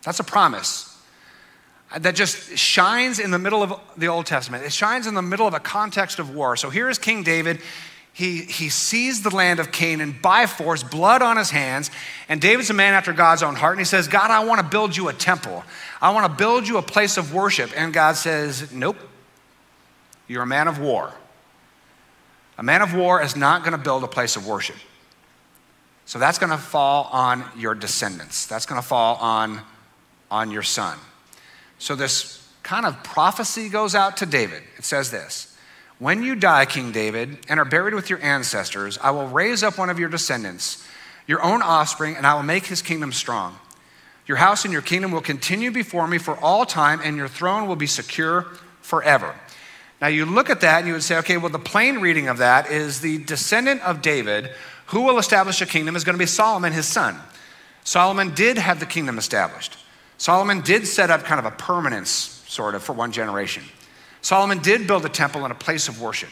That's 0.04 0.20
a 0.20 0.24
promise 0.24 0.88
that 1.98 2.14
just 2.14 2.56
shines 2.56 3.18
in 3.18 3.32
the 3.32 3.38
middle 3.38 3.62
of 3.62 3.78
the 3.96 4.06
Old 4.06 4.24
Testament. 4.24 4.64
It 4.64 4.72
shines 4.72 5.06
in 5.06 5.14
the 5.14 5.20
middle 5.20 5.48
of 5.48 5.52
a 5.52 5.60
context 5.60 6.20
of 6.20 6.34
war. 6.34 6.56
So 6.56 6.70
here 6.70 6.88
is 6.88 6.98
King 6.98 7.24
David. 7.24 7.60
He, 8.14 8.42
he 8.42 8.68
sees 8.68 9.22
the 9.22 9.34
land 9.34 9.58
of 9.58 9.72
Canaan 9.72 10.18
by 10.20 10.46
force, 10.46 10.82
blood 10.82 11.22
on 11.22 11.38
his 11.38 11.50
hands. 11.50 11.90
And 12.28 12.40
David's 12.40 12.68
a 12.68 12.74
man 12.74 12.92
after 12.92 13.12
God's 13.12 13.42
own 13.42 13.54
heart. 13.54 13.72
And 13.72 13.80
he 13.80 13.86
says, 13.86 14.06
God, 14.06 14.30
I 14.30 14.44
want 14.44 14.60
to 14.60 14.66
build 14.66 14.96
you 14.96 15.08
a 15.08 15.14
temple. 15.14 15.64
I 16.00 16.12
want 16.12 16.30
to 16.30 16.36
build 16.36 16.68
you 16.68 16.76
a 16.76 16.82
place 16.82 17.16
of 17.16 17.32
worship. 17.32 17.70
And 17.74 17.92
God 17.92 18.16
says, 18.16 18.70
Nope, 18.70 18.98
you're 20.28 20.42
a 20.42 20.46
man 20.46 20.68
of 20.68 20.78
war. 20.78 21.14
A 22.58 22.62
man 22.62 22.82
of 22.82 22.94
war 22.94 23.22
is 23.22 23.34
not 23.34 23.62
going 23.62 23.72
to 23.72 23.82
build 23.82 24.04
a 24.04 24.08
place 24.08 24.36
of 24.36 24.46
worship. 24.46 24.76
So 26.04 26.18
that's 26.18 26.38
going 26.38 26.50
to 26.50 26.58
fall 26.58 27.08
on 27.12 27.44
your 27.56 27.74
descendants. 27.74 28.46
That's 28.46 28.66
going 28.66 28.80
to 28.80 28.86
fall 28.86 29.16
on, 29.16 29.62
on 30.30 30.50
your 30.50 30.62
son. 30.62 30.98
So 31.78 31.94
this 31.94 32.46
kind 32.62 32.84
of 32.84 33.02
prophecy 33.02 33.70
goes 33.70 33.94
out 33.94 34.18
to 34.18 34.26
David. 34.26 34.62
It 34.76 34.84
says 34.84 35.10
this 35.10 35.51
When 36.02 36.24
you 36.24 36.34
die, 36.34 36.66
King 36.66 36.90
David, 36.90 37.38
and 37.48 37.60
are 37.60 37.64
buried 37.64 37.94
with 37.94 38.10
your 38.10 38.20
ancestors, 38.20 38.98
I 39.00 39.12
will 39.12 39.28
raise 39.28 39.62
up 39.62 39.78
one 39.78 39.88
of 39.88 40.00
your 40.00 40.08
descendants, 40.08 40.84
your 41.28 41.40
own 41.44 41.62
offspring, 41.62 42.16
and 42.16 42.26
I 42.26 42.34
will 42.34 42.42
make 42.42 42.66
his 42.66 42.82
kingdom 42.82 43.12
strong. 43.12 43.56
Your 44.26 44.38
house 44.38 44.64
and 44.64 44.72
your 44.72 44.82
kingdom 44.82 45.12
will 45.12 45.20
continue 45.20 45.70
before 45.70 46.08
me 46.08 46.18
for 46.18 46.36
all 46.38 46.66
time, 46.66 47.00
and 47.04 47.16
your 47.16 47.28
throne 47.28 47.68
will 47.68 47.76
be 47.76 47.86
secure 47.86 48.48
forever. 48.80 49.32
Now 50.00 50.08
you 50.08 50.26
look 50.26 50.50
at 50.50 50.60
that 50.62 50.78
and 50.78 50.88
you 50.88 50.94
would 50.94 51.04
say, 51.04 51.18
okay, 51.18 51.36
well, 51.36 51.50
the 51.50 51.60
plain 51.60 51.98
reading 51.98 52.26
of 52.26 52.38
that 52.38 52.68
is 52.68 53.00
the 53.00 53.18
descendant 53.18 53.80
of 53.82 54.02
David 54.02 54.50
who 54.86 55.02
will 55.02 55.18
establish 55.20 55.62
a 55.62 55.66
kingdom 55.66 55.94
is 55.94 56.02
going 56.02 56.14
to 56.14 56.18
be 56.18 56.26
Solomon, 56.26 56.72
his 56.72 56.88
son. 56.88 57.16
Solomon 57.84 58.34
did 58.34 58.58
have 58.58 58.80
the 58.80 58.86
kingdom 58.86 59.18
established. 59.18 59.78
Solomon 60.18 60.62
did 60.62 60.84
set 60.88 61.10
up 61.10 61.22
kind 61.22 61.38
of 61.38 61.44
a 61.44 61.52
permanence, 61.52 62.10
sort 62.48 62.74
of, 62.74 62.82
for 62.82 62.92
one 62.92 63.12
generation. 63.12 63.62
Solomon 64.22 64.60
did 64.60 64.86
build 64.86 65.04
a 65.04 65.08
temple 65.08 65.44
and 65.44 65.52
a 65.52 65.56
place 65.56 65.88
of 65.88 66.00
worship. 66.00 66.30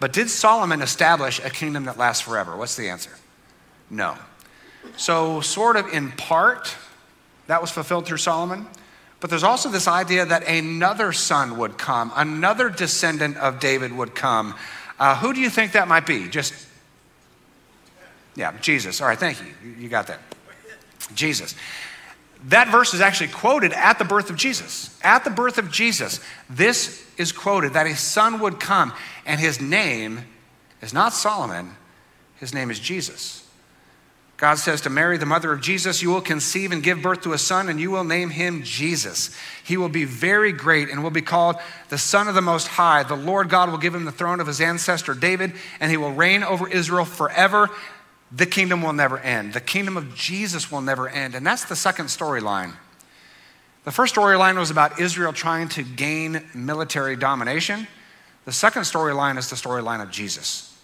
But 0.00 0.12
did 0.12 0.30
Solomon 0.30 0.80
establish 0.80 1.40
a 1.44 1.50
kingdom 1.50 1.84
that 1.84 1.98
lasts 1.98 2.22
forever? 2.22 2.56
What's 2.56 2.76
the 2.76 2.88
answer? 2.88 3.10
No. 3.90 4.16
So, 4.96 5.40
sort 5.40 5.76
of 5.76 5.92
in 5.92 6.12
part, 6.12 6.74
that 7.48 7.60
was 7.60 7.70
fulfilled 7.70 8.06
through 8.06 8.18
Solomon. 8.18 8.66
But 9.20 9.30
there's 9.30 9.42
also 9.42 9.68
this 9.68 9.88
idea 9.88 10.24
that 10.24 10.46
another 10.46 11.12
son 11.12 11.58
would 11.58 11.76
come, 11.76 12.12
another 12.14 12.70
descendant 12.70 13.36
of 13.38 13.58
David 13.58 13.92
would 13.92 14.14
come. 14.14 14.54
Uh, 14.98 15.16
who 15.16 15.32
do 15.32 15.40
you 15.40 15.50
think 15.50 15.72
that 15.72 15.88
might 15.88 16.06
be? 16.06 16.28
Just, 16.28 16.54
yeah, 18.36 18.56
Jesus. 18.60 19.00
All 19.00 19.08
right, 19.08 19.18
thank 19.18 19.40
you. 19.40 19.74
You 19.76 19.88
got 19.88 20.06
that. 20.06 20.20
Jesus. 21.14 21.56
That 22.44 22.68
verse 22.68 22.94
is 22.94 23.00
actually 23.00 23.28
quoted 23.28 23.72
at 23.72 23.98
the 23.98 24.04
birth 24.04 24.30
of 24.30 24.36
Jesus. 24.36 24.96
At 25.02 25.24
the 25.24 25.30
birth 25.30 25.58
of 25.58 25.70
Jesus, 25.70 26.20
this 26.48 27.04
is 27.16 27.32
quoted 27.32 27.72
that 27.72 27.86
a 27.86 27.96
son 27.96 28.40
would 28.40 28.60
come, 28.60 28.92
and 29.26 29.40
his 29.40 29.60
name 29.60 30.24
is 30.80 30.94
not 30.94 31.12
Solomon, 31.12 31.76
his 32.36 32.54
name 32.54 32.70
is 32.70 32.78
Jesus. 32.78 33.44
God 34.38 34.54
says 34.54 34.82
to 34.82 34.90
Mary, 34.90 35.18
the 35.18 35.26
mother 35.26 35.52
of 35.52 35.60
Jesus, 35.60 36.00
You 36.00 36.10
will 36.10 36.20
conceive 36.20 36.70
and 36.70 36.80
give 36.80 37.02
birth 37.02 37.22
to 37.22 37.32
a 37.32 37.38
son, 37.38 37.68
and 37.68 37.80
you 37.80 37.90
will 37.90 38.04
name 38.04 38.30
him 38.30 38.62
Jesus. 38.62 39.36
He 39.64 39.76
will 39.76 39.88
be 39.88 40.04
very 40.04 40.52
great 40.52 40.90
and 40.90 41.02
will 41.02 41.10
be 41.10 41.22
called 41.22 41.56
the 41.88 41.98
Son 41.98 42.28
of 42.28 42.36
the 42.36 42.40
Most 42.40 42.68
High. 42.68 43.02
The 43.02 43.16
Lord 43.16 43.48
God 43.48 43.68
will 43.68 43.78
give 43.78 43.96
him 43.96 44.04
the 44.04 44.12
throne 44.12 44.38
of 44.38 44.46
his 44.46 44.60
ancestor 44.60 45.14
David, 45.14 45.54
and 45.80 45.90
he 45.90 45.96
will 45.96 46.12
reign 46.12 46.44
over 46.44 46.68
Israel 46.68 47.04
forever. 47.04 47.68
The 48.30 48.46
kingdom 48.46 48.82
will 48.82 48.92
never 48.92 49.18
end. 49.18 49.52
The 49.54 49.60
kingdom 49.60 49.96
of 49.96 50.14
Jesus 50.14 50.70
will 50.70 50.80
never 50.80 51.08
end. 51.08 51.34
And 51.34 51.46
that's 51.46 51.64
the 51.64 51.76
second 51.76 52.06
storyline. 52.06 52.74
The 53.84 53.92
first 53.92 54.14
storyline 54.14 54.58
was 54.58 54.70
about 54.70 55.00
Israel 55.00 55.32
trying 55.32 55.68
to 55.70 55.82
gain 55.82 56.44
military 56.54 57.16
domination. 57.16 57.86
The 58.44 58.52
second 58.52 58.82
storyline 58.82 59.38
is 59.38 59.48
the 59.48 59.56
storyline 59.56 60.02
of 60.02 60.10
Jesus. 60.10 60.78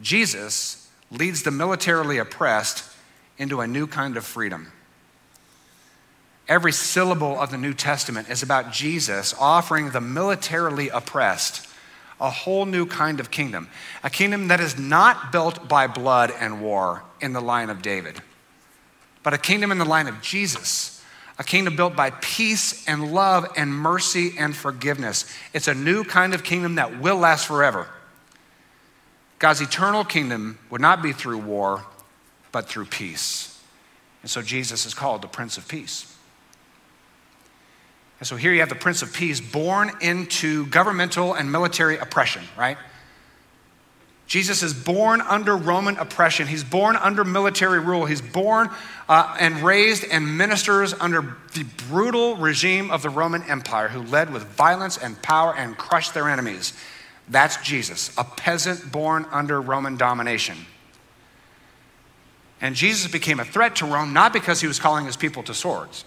Jesus 0.00 0.90
leads 1.10 1.42
the 1.42 1.50
militarily 1.50 2.18
oppressed 2.18 2.84
into 3.38 3.60
a 3.60 3.66
new 3.66 3.86
kind 3.86 4.16
of 4.16 4.24
freedom. 4.24 4.72
Every 6.48 6.72
syllable 6.72 7.38
of 7.40 7.50
the 7.50 7.58
New 7.58 7.74
Testament 7.74 8.28
is 8.28 8.42
about 8.42 8.72
Jesus 8.72 9.34
offering 9.38 9.90
the 9.90 10.00
militarily 10.00 10.88
oppressed 10.88 11.68
a 12.20 12.30
whole 12.30 12.64
new 12.64 12.86
kind 12.86 13.20
of 13.20 13.30
kingdom, 13.30 13.68
a 14.02 14.10
kingdom 14.10 14.48
that 14.48 14.60
is 14.60 14.78
not 14.78 15.32
built 15.32 15.68
by 15.68 15.86
blood 15.86 16.32
and 16.38 16.62
war 16.62 17.02
in 17.20 17.32
the 17.32 17.40
line 17.40 17.70
of 17.70 17.82
David, 17.82 18.20
but 19.22 19.34
a 19.34 19.38
kingdom 19.38 19.70
in 19.70 19.78
the 19.78 19.84
line 19.84 20.06
of 20.06 20.22
Jesus, 20.22 21.02
a 21.38 21.44
kingdom 21.44 21.76
built 21.76 21.94
by 21.94 22.10
peace 22.10 22.86
and 22.88 23.12
love 23.12 23.46
and 23.56 23.72
mercy 23.72 24.32
and 24.38 24.56
forgiveness. 24.56 25.30
It's 25.52 25.68
a 25.68 25.74
new 25.74 26.04
kind 26.04 26.32
of 26.32 26.42
kingdom 26.42 26.76
that 26.76 27.00
will 27.00 27.18
last 27.18 27.46
forever. 27.46 27.88
God's 29.38 29.60
eternal 29.60 30.04
kingdom 30.04 30.58
would 30.70 30.80
not 30.80 31.02
be 31.02 31.12
through 31.12 31.38
war, 31.38 31.84
but 32.52 32.68
through 32.68 32.86
peace. 32.86 33.60
And 34.22 34.30
so 34.30 34.40
Jesus 34.40 34.86
is 34.86 34.94
called 34.94 35.20
the 35.20 35.28
Prince 35.28 35.58
of 35.58 35.68
Peace. 35.68 36.15
And 38.18 38.26
so 38.26 38.36
here 38.36 38.52
you 38.52 38.60
have 38.60 38.68
the 38.68 38.74
Prince 38.74 39.02
of 39.02 39.12
Peace 39.12 39.40
born 39.40 39.90
into 40.00 40.66
governmental 40.66 41.34
and 41.34 41.52
military 41.52 41.98
oppression, 41.98 42.42
right? 42.56 42.78
Jesus 44.26 44.62
is 44.62 44.74
born 44.74 45.20
under 45.20 45.56
Roman 45.56 45.96
oppression. 45.98 46.48
He's 46.48 46.64
born 46.64 46.96
under 46.96 47.24
military 47.24 47.78
rule. 47.78 48.06
He's 48.06 48.22
born 48.22 48.70
uh, 49.08 49.36
and 49.38 49.62
raised 49.62 50.04
and 50.10 50.36
ministers 50.36 50.94
under 50.94 51.36
the 51.54 51.64
brutal 51.88 52.36
regime 52.36 52.90
of 52.90 53.02
the 53.02 53.10
Roman 53.10 53.44
Empire, 53.44 53.88
who 53.88 54.02
led 54.02 54.32
with 54.32 54.42
violence 54.44 54.98
and 54.98 55.20
power 55.22 55.54
and 55.54 55.76
crushed 55.76 56.12
their 56.12 56.28
enemies. 56.28 56.72
That's 57.28 57.56
Jesus, 57.58 58.12
a 58.18 58.24
peasant 58.24 58.90
born 58.90 59.26
under 59.30 59.60
Roman 59.60 59.96
domination. 59.96 60.56
And 62.60 62.74
Jesus 62.74 63.10
became 63.10 63.38
a 63.38 63.44
threat 63.44 63.76
to 63.76 63.86
Rome 63.86 64.12
not 64.12 64.32
because 64.32 64.60
he 64.60 64.66
was 64.66 64.80
calling 64.80 65.06
his 65.06 65.16
people 65.16 65.42
to 65.44 65.54
swords. 65.54 66.04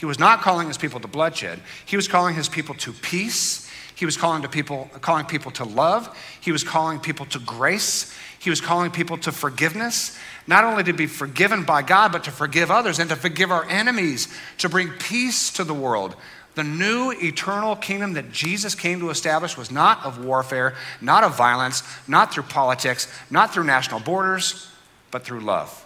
He 0.00 0.06
was 0.06 0.18
not 0.18 0.40
calling 0.40 0.66
his 0.66 0.78
people 0.78 0.98
to 1.00 1.08
bloodshed. 1.08 1.60
He 1.84 1.94
was 1.94 2.08
calling 2.08 2.34
his 2.34 2.48
people 2.48 2.74
to 2.76 2.90
peace. 2.90 3.70
He 3.94 4.06
was 4.06 4.16
calling 4.16 4.40
to 4.40 4.48
people, 4.48 4.88
calling 5.02 5.26
people 5.26 5.50
to 5.52 5.64
love. 5.64 6.16
He 6.40 6.52
was 6.52 6.64
calling 6.64 7.00
people 7.00 7.26
to 7.26 7.38
grace. 7.38 8.16
He 8.38 8.48
was 8.48 8.62
calling 8.62 8.90
people 8.92 9.18
to 9.18 9.30
forgiveness. 9.30 10.18
Not 10.46 10.64
only 10.64 10.84
to 10.84 10.94
be 10.94 11.06
forgiven 11.06 11.64
by 11.64 11.82
God, 11.82 12.12
but 12.12 12.24
to 12.24 12.30
forgive 12.30 12.70
others 12.70 12.98
and 12.98 13.10
to 13.10 13.16
forgive 13.16 13.50
our 13.50 13.68
enemies, 13.68 14.28
to 14.56 14.70
bring 14.70 14.88
peace 14.88 15.50
to 15.52 15.64
the 15.64 15.74
world. 15.74 16.16
The 16.54 16.64
new 16.64 17.10
eternal 17.10 17.76
kingdom 17.76 18.14
that 18.14 18.32
Jesus 18.32 18.74
came 18.74 19.00
to 19.00 19.10
establish 19.10 19.58
was 19.58 19.70
not 19.70 20.02
of 20.06 20.24
warfare, 20.24 20.76
not 21.02 21.24
of 21.24 21.36
violence, 21.36 21.82
not 22.08 22.32
through 22.32 22.44
politics, 22.44 23.06
not 23.30 23.52
through 23.52 23.64
national 23.64 24.00
borders, 24.00 24.72
but 25.10 25.24
through 25.24 25.40
love. 25.40 25.84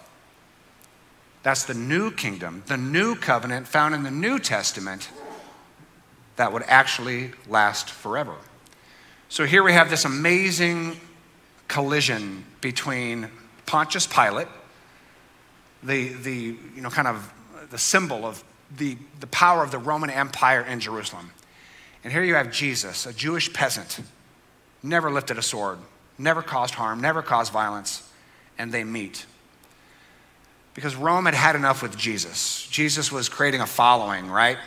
That's 1.45 1.65
the 1.65 1.75
new 1.75 2.09
kingdom, 2.09 2.63
the 2.65 2.75
new 2.75 3.15
covenant 3.15 3.67
found 3.67 3.93
in 3.93 4.01
the 4.01 4.09
New 4.09 4.39
Testament 4.39 5.11
that 6.37 6.51
would 6.51 6.63
actually 6.65 7.33
last 7.47 7.91
forever. 7.91 8.33
So 9.29 9.45
here 9.45 9.61
we 9.61 9.71
have 9.73 9.91
this 9.91 10.05
amazing 10.05 10.99
collision 11.67 12.45
between 12.61 13.29
Pontius 13.67 14.07
Pilate, 14.07 14.47
the, 15.83 16.13
the 16.13 16.57
you 16.75 16.81
know, 16.81 16.89
kind 16.89 17.07
of 17.07 17.31
the 17.69 17.77
symbol 17.77 18.25
of 18.25 18.43
the, 18.75 18.97
the 19.19 19.27
power 19.27 19.63
of 19.63 19.69
the 19.69 19.77
Roman 19.77 20.09
Empire 20.09 20.63
in 20.63 20.79
Jerusalem. 20.79 21.29
And 22.03 22.11
here 22.11 22.23
you 22.23 22.33
have 22.33 22.51
Jesus, 22.51 23.05
a 23.05 23.13
Jewish 23.13 23.53
peasant, 23.53 23.99
never 24.81 25.11
lifted 25.11 25.37
a 25.37 25.43
sword, 25.43 25.77
never 26.17 26.41
caused 26.41 26.73
harm, 26.73 27.01
never 27.01 27.21
caused 27.21 27.53
violence, 27.53 28.11
and 28.57 28.71
they 28.71 28.83
meet. 28.83 29.27
Because 30.75 30.95
Rome 30.95 31.25
had 31.25 31.33
had 31.33 31.55
enough 31.55 31.81
with 31.81 31.97
Jesus. 31.97 32.67
Jesus 32.69 33.11
was 33.11 33.27
creating 33.29 33.61
a 33.61 33.65
following, 33.65 34.29
right? 34.29 34.57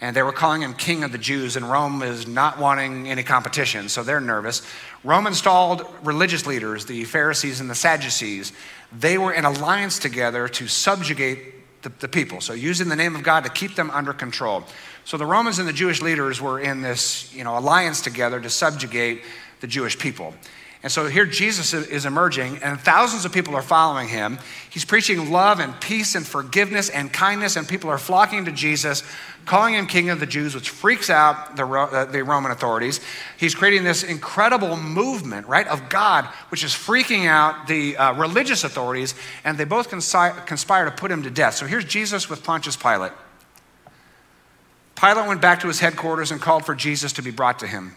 and 0.00 0.14
they 0.14 0.22
were 0.22 0.32
calling 0.32 0.62
him 0.62 0.74
king 0.74 1.04
of 1.04 1.12
the 1.12 1.18
Jews, 1.18 1.56
and 1.56 1.70
Rome 1.70 2.02
is 2.02 2.26
not 2.26 2.58
wanting 2.58 3.08
any 3.08 3.22
competition, 3.22 3.88
so 3.88 4.02
they're 4.02 4.20
nervous. 4.20 4.62
Rome 5.04 5.26
installed 5.26 5.86
religious 6.02 6.46
leaders, 6.46 6.84
the 6.84 7.04
Pharisees 7.04 7.60
and 7.60 7.70
the 7.70 7.74
Sadducees. 7.74 8.52
They 8.96 9.16
were 9.16 9.32
in 9.32 9.44
alliance 9.44 9.98
together 9.98 10.48
to 10.48 10.68
subjugate 10.68 11.82
the, 11.82 11.88
the 12.00 12.08
people, 12.08 12.40
so 12.40 12.52
using 12.52 12.88
the 12.88 12.96
name 12.96 13.16
of 13.16 13.22
God 13.22 13.44
to 13.44 13.50
keep 13.50 13.74
them 13.74 13.90
under 13.90 14.12
control. 14.12 14.64
So 15.04 15.16
the 15.16 15.26
Romans 15.26 15.58
and 15.58 15.68
the 15.68 15.72
Jewish 15.72 16.02
leaders 16.02 16.40
were 16.40 16.60
in 16.60 16.82
this 16.82 17.32
you 17.32 17.44
know, 17.44 17.56
alliance 17.56 18.02
together 18.02 18.40
to 18.40 18.50
subjugate 18.50 19.22
the 19.60 19.66
Jewish 19.66 19.98
people. 19.98 20.34
And 20.86 20.92
so 20.92 21.06
here 21.06 21.26
Jesus 21.26 21.74
is 21.74 22.06
emerging, 22.06 22.58
and 22.58 22.78
thousands 22.78 23.24
of 23.24 23.32
people 23.32 23.56
are 23.56 23.60
following 23.60 24.06
him. 24.06 24.38
He's 24.70 24.84
preaching 24.84 25.32
love 25.32 25.58
and 25.58 25.80
peace 25.80 26.14
and 26.14 26.24
forgiveness 26.24 26.90
and 26.90 27.12
kindness, 27.12 27.56
and 27.56 27.66
people 27.66 27.90
are 27.90 27.98
flocking 27.98 28.44
to 28.44 28.52
Jesus, 28.52 29.02
calling 29.46 29.74
him 29.74 29.88
King 29.88 30.10
of 30.10 30.20
the 30.20 30.26
Jews, 30.26 30.54
which 30.54 30.70
freaks 30.70 31.10
out 31.10 31.56
the, 31.56 31.66
uh, 31.66 32.04
the 32.04 32.22
Roman 32.22 32.52
authorities. 32.52 33.00
He's 33.36 33.52
creating 33.52 33.82
this 33.82 34.04
incredible 34.04 34.76
movement, 34.76 35.48
right, 35.48 35.66
of 35.66 35.88
God, 35.88 36.26
which 36.50 36.62
is 36.62 36.70
freaking 36.70 37.26
out 37.26 37.66
the 37.66 37.96
uh, 37.96 38.12
religious 38.14 38.62
authorities, 38.62 39.16
and 39.42 39.58
they 39.58 39.64
both 39.64 39.90
consi- 39.90 40.46
conspire 40.46 40.84
to 40.84 40.92
put 40.92 41.10
him 41.10 41.24
to 41.24 41.30
death. 41.30 41.54
So 41.54 41.66
here's 41.66 41.84
Jesus 41.84 42.30
with 42.30 42.44
Pontius 42.44 42.76
Pilate. 42.76 43.10
Pilate 44.94 45.26
went 45.26 45.40
back 45.40 45.58
to 45.62 45.66
his 45.66 45.80
headquarters 45.80 46.30
and 46.30 46.40
called 46.40 46.64
for 46.64 46.76
Jesus 46.76 47.12
to 47.14 47.22
be 47.22 47.32
brought 47.32 47.58
to 47.58 47.66
him. 47.66 47.96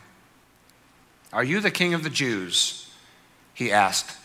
Are 1.32 1.44
you 1.44 1.60
the 1.60 1.72
king 1.72 1.94
of 1.94 2.04
the 2.04 2.10
Jews? 2.10 2.92
He 3.54 3.72
asked. 3.72 4.18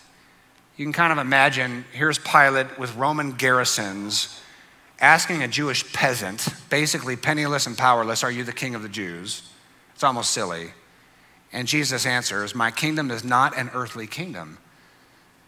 You 0.76 0.84
can 0.84 0.92
kind 0.92 1.12
of 1.12 1.18
imagine 1.18 1.84
here's 1.92 2.18
Pilate 2.18 2.78
with 2.78 2.96
Roman 2.96 3.32
garrisons 3.32 4.40
asking 5.00 5.42
a 5.42 5.48
Jewish 5.48 5.92
peasant, 5.92 6.48
basically 6.70 7.16
penniless 7.16 7.66
and 7.66 7.76
powerless, 7.76 8.24
Are 8.24 8.30
you 8.30 8.44
the 8.44 8.52
king 8.52 8.74
of 8.74 8.82
the 8.82 8.88
Jews? 8.88 9.42
It's 9.94 10.04
almost 10.04 10.30
silly. 10.30 10.70
And 11.52 11.68
Jesus 11.68 12.06
answers, 12.06 12.54
My 12.54 12.70
kingdom 12.70 13.10
is 13.10 13.22
not 13.22 13.56
an 13.56 13.70
earthly 13.74 14.06
kingdom. 14.06 14.58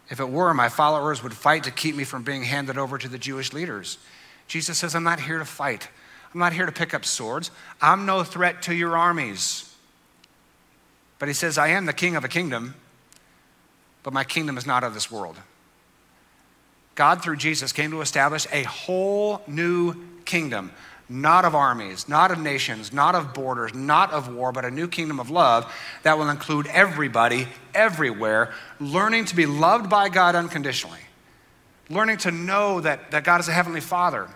If 0.09 0.19
it 0.19 0.29
were, 0.29 0.53
my 0.53 0.69
followers 0.69 1.21
would 1.21 1.33
fight 1.33 1.65
to 1.65 1.71
keep 1.71 1.95
me 1.95 2.05
from 2.05 2.23
being 2.23 2.43
handed 2.43 2.77
over 2.77 2.97
to 2.97 3.09
the 3.09 3.17
Jewish 3.17 3.51
leaders. 3.51 3.97
Jesus 4.47 4.77
says, 4.77 4.95
I'm 4.95 5.03
not 5.03 5.19
here 5.19 5.39
to 5.39 5.45
fight. 5.45 5.89
I'm 6.33 6.39
not 6.39 6.53
here 6.53 6.65
to 6.65 6.71
pick 6.71 6.93
up 6.93 7.03
swords. 7.03 7.51
I'm 7.81 8.05
no 8.05 8.23
threat 8.23 8.61
to 8.63 8.75
your 8.75 8.95
armies. 8.95 9.66
But 11.19 11.27
he 11.27 11.33
says, 11.33 11.57
I 11.57 11.69
am 11.69 11.85
the 11.85 11.93
king 11.93 12.15
of 12.15 12.23
a 12.23 12.27
kingdom, 12.27 12.75
but 14.03 14.13
my 14.13 14.23
kingdom 14.23 14.57
is 14.57 14.65
not 14.65 14.83
of 14.83 14.93
this 14.93 15.11
world. 15.11 15.37
God, 16.95 17.21
through 17.21 17.37
Jesus, 17.37 17.71
came 17.71 17.91
to 17.91 18.01
establish 18.01 18.47
a 18.51 18.63
whole 18.63 19.41
new 19.47 19.95
kingdom, 20.25 20.71
not 21.09 21.45
of 21.45 21.55
armies, 21.55 22.09
not 22.09 22.31
of 22.31 22.39
nations, 22.39 22.91
not 22.91 23.15
of 23.15 23.33
borders, 23.33 23.73
not 23.73 24.11
of 24.11 24.33
war, 24.33 24.51
but 24.51 24.65
a 24.65 24.71
new 24.71 24.87
kingdom 24.87 25.19
of 25.19 25.29
love 25.29 25.71
that 26.03 26.17
will 26.17 26.29
include 26.29 26.67
everybody, 26.67 27.47
everywhere, 27.73 28.53
learning 28.79 29.25
to 29.25 29.35
be 29.35 29.45
loved 29.45 29.89
by 29.89 30.09
God 30.09 30.35
unconditionally, 30.35 30.99
learning 31.89 32.17
to 32.17 32.31
know 32.31 32.81
that, 32.81 33.11
that 33.11 33.23
God 33.23 33.39
is 33.39 33.47
a 33.47 33.53
heavenly 33.53 33.81
Father, 33.81 34.27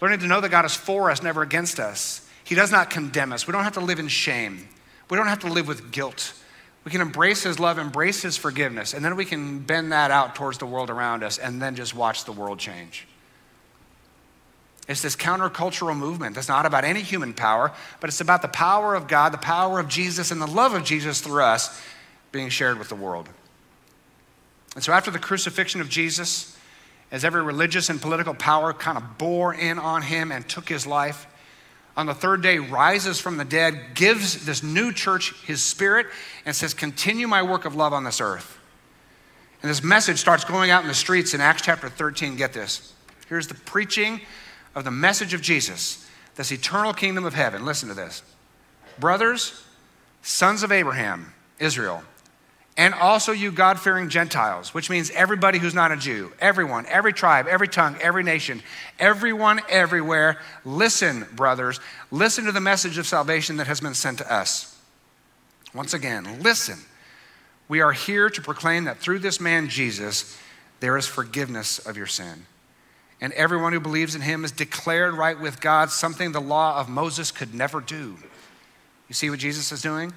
learning 0.00 0.20
to 0.20 0.26
know 0.26 0.40
that 0.40 0.50
God 0.50 0.64
is 0.64 0.74
for 0.74 1.10
us, 1.10 1.22
never 1.22 1.42
against 1.42 1.78
us. 1.78 2.26
He 2.42 2.54
does 2.54 2.72
not 2.72 2.90
condemn 2.90 3.32
us. 3.32 3.46
We 3.46 3.52
don't 3.52 3.64
have 3.64 3.74
to 3.74 3.80
live 3.80 3.98
in 3.98 4.08
shame. 4.08 4.66
We 5.12 5.18
don't 5.18 5.26
have 5.26 5.40
to 5.40 5.52
live 5.52 5.68
with 5.68 5.92
guilt. 5.92 6.32
We 6.86 6.90
can 6.90 7.02
embrace 7.02 7.42
His 7.42 7.60
love, 7.60 7.76
embrace 7.76 8.22
His 8.22 8.38
forgiveness, 8.38 8.94
and 8.94 9.04
then 9.04 9.14
we 9.14 9.26
can 9.26 9.58
bend 9.58 9.92
that 9.92 10.10
out 10.10 10.34
towards 10.34 10.56
the 10.56 10.64
world 10.64 10.88
around 10.88 11.22
us 11.22 11.36
and 11.36 11.60
then 11.60 11.76
just 11.76 11.94
watch 11.94 12.24
the 12.24 12.32
world 12.32 12.58
change. 12.58 13.06
It's 14.88 15.02
this 15.02 15.14
countercultural 15.14 15.94
movement 15.94 16.34
that's 16.34 16.48
not 16.48 16.64
about 16.64 16.84
any 16.84 17.02
human 17.02 17.34
power, 17.34 17.72
but 18.00 18.08
it's 18.08 18.22
about 18.22 18.40
the 18.40 18.48
power 18.48 18.94
of 18.94 19.06
God, 19.06 19.34
the 19.34 19.36
power 19.36 19.78
of 19.78 19.86
Jesus, 19.86 20.30
and 20.30 20.40
the 20.40 20.46
love 20.46 20.72
of 20.72 20.82
Jesus 20.82 21.20
through 21.20 21.42
us 21.42 21.78
being 22.32 22.48
shared 22.48 22.78
with 22.78 22.88
the 22.88 22.94
world. 22.94 23.28
And 24.74 24.82
so 24.82 24.94
after 24.94 25.10
the 25.10 25.18
crucifixion 25.18 25.82
of 25.82 25.90
Jesus, 25.90 26.56
as 27.10 27.22
every 27.22 27.42
religious 27.42 27.90
and 27.90 28.00
political 28.00 28.32
power 28.32 28.72
kind 28.72 28.96
of 28.96 29.18
bore 29.18 29.52
in 29.52 29.78
on 29.78 30.00
him 30.00 30.32
and 30.32 30.48
took 30.48 30.70
his 30.70 30.86
life, 30.86 31.26
on 31.96 32.06
the 32.06 32.14
third 32.14 32.42
day 32.42 32.58
rises 32.58 33.20
from 33.20 33.36
the 33.36 33.44
dead, 33.44 33.94
gives 33.94 34.44
this 34.46 34.62
new 34.62 34.92
church 34.92 35.34
his 35.44 35.62
spirit, 35.62 36.06
and 36.46 36.56
says, 36.56 36.74
Continue 36.74 37.28
my 37.28 37.42
work 37.42 37.64
of 37.64 37.74
love 37.74 37.92
on 37.92 38.04
this 38.04 38.20
earth. 38.20 38.58
And 39.62 39.70
this 39.70 39.82
message 39.82 40.18
starts 40.18 40.44
going 40.44 40.70
out 40.70 40.82
in 40.82 40.88
the 40.88 40.94
streets 40.94 41.34
in 41.34 41.40
Acts 41.40 41.62
chapter 41.62 41.88
13. 41.88 42.36
Get 42.36 42.52
this. 42.52 42.94
Here's 43.28 43.46
the 43.46 43.54
preaching 43.54 44.20
of 44.74 44.84
the 44.84 44.90
message 44.90 45.34
of 45.34 45.42
Jesus, 45.42 46.08
this 46.34 46.50
eternal 46.50 46.92
kingdom 46.92 47.24
of 47.24 47.34
heaven. 47.34 47.64
Listen 47.64 47.88
to 47.88 47.94
this. 47.94 48.22
Brothers, 48.98 49.64
sons 50.22 50.62
of 50.62 50.72
Abraham, 50.72 51.32
Israel, 51.58 52.02
and 52.76 52.94
also 52.94 53.32
you 53.32 53.52
God 53.52 53.78
fearing 53.78 54.08
Gentiles, 54.08 54.72
which 54.72 54.88
means 54.88 55.10
everybody 55.10 55.58
who's 55.58 55.74
not 55.74 55.92
a 55.92 55.96
Jew, 55.96 56.32
everyone, 56.40 56.86
every 56.86 57.12
tribe, 57.12 57.46
every 57.46 57.68
tongue, 57.68 57.96
every 58.00 58.22
nation, 58.22 58.62
everyone, 58.98 59.60
everywhere. 59.68 60.40
Listen, 60.64 61.26
brothers, 61.34 61.80
listen 62.10 62.46
to 62.46 62.52
the 62.52 62.60
message 62.60 62.96
of 62.96 63.06
salvation 63.06 63.58
that 63.58 63.66
has 63.66 63.80
been 63.80 63.94
sent 63.94 64.18
to 64.18 64.32
us. 64.32 64.78
Once 65.74 65.92
again, 65.92 66.42
listen. 66.42 66.78
We 67.68 67.80
are 67.80 67.92
here 67.92 68.28
to 68.28 68.42
proclaim 68.42 68.84
that 68.84 68.98
through 68.98 69.20
this 69.20 69.40
man, 69.40 69.68
Jesus, 69.68 70.38
there 70.80 70.96
is 70.96 71.06
forgiveness 71.06 71.78
of 71.78 71.96
your 71.96 72.06
sin. 72.06 72.46
And 73.20 73.32
everyone 73.34 73.72
who 73.72 73.80
believes 73.80 74.14
in 74.14 74.20
him 74.20 74.44
is 74.44 74.50
declared 74.50 75.14
right 75.14 75.38
with 75.38 75.60
God, 75.60 75.90
something 75.90 76.32
the 76.32 76.40
law 76.40 76.78
of 76.80 76.88
Moses 76.88 77.30
could 77.30 77.54
never 77.54 77.80
do. 77.80 78.16
You 79.08 79.14
see 79.14 79.30
what 79.30 79.38
Jesus 79.38 79.72
is 79.72 79.80
doing? 79.80 80.12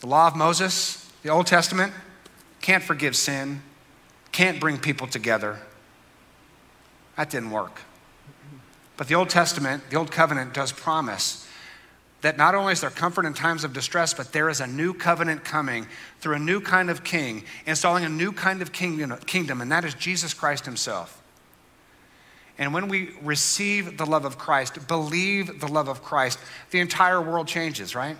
The 0.00 0.06
law 0.06 0.26
of 0.26 0.34
Moses, 0.34 1.03
the 1.24 1.30
Old 1.30 1.46
Testament 1.46 1.92
can't 2.60 2.84
forgive 2.84 3.16
sin, 3.16 3.62
can't 4.30 4.60
bring 4.60 4.78
people 4.78 5.06
together. 5.06 5.58
That 7.16 7.30
didn't 7.30 7.50
work. 7.50 7.80
But 8.96 9.08
the 9.08 9.14
Old 9.16 9.30
Testament, 9.30 9.90
the 9.90 9.96
Old 9.96 10.12
Covenant, 10.12 10.54
does 10.54 10.70
promise 10.70 11.48
that 12.20 12.36
not 12.36 12.54
only 12.54 12.72
is 12.72 12.82
there 12.82 12.90
comfort 12.90 13.24
in 13.24 13.34
times 13.34 13.64
of 13.64 13.72
distress, 13.72 14.14
but 14.14 14.32
there 14.32 14.48
is 14.48 14.60
a 14.60 14.66
new 14.66 14.94
covenant 14.94 15.44
coming 15.44 15.86
through 16.20 16.36
a 16.36 16.38
new 16.38 16.60
kind 16.60 16.90
of 16.90 17.04
king, 17.04 17.44
installing 17.66 18.04
a 18.04 18.08
new 18.08 18.30
kind 18.30 18.62
of 18.62 18.70
kingdom, 18.72 19.60
and 19.60 19.72
that 19.72 19.84
is 19.84 19.94
Jesus 19.94 20.32
Christ 20.34 20.64
Himself. 20.64 21.22
And 22.58 22.72
when 22.72 22.88
we 22.88 23.10
receive 23.22 23.96
the 23.96 24.06
love 24.06 24.24
of 24.24 24.38
Christ, 24.38 24.86
believe 24.88 25.60
the 25.60 25.68
love 25.68 25.88
of 25.88 26.02
Christ, 26.02 26.38
the 26.70 26.80
entire 26.80 27.20
world 27.20 27.48
changes, 27.48 27.94
right? 27.94 28.16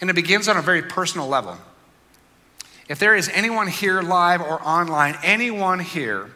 And 0.00 0.10
it 0.10 0.14
begins 0.14 0.48
on 0.48 0.56
a 0.56 0.62
very 0.62 0.82
personal 0.82 1.28
level. 1.28 1.58
If 2.88 2.98
there 2.98 3.14
is 3.14 3.28
anyone 3.28 3.68
here 3.68 4.02
live 4.02 4.40
or 4.40 4.60
online, 4.62 5.16
anyone 5.22 5.80
here 5.80 6.30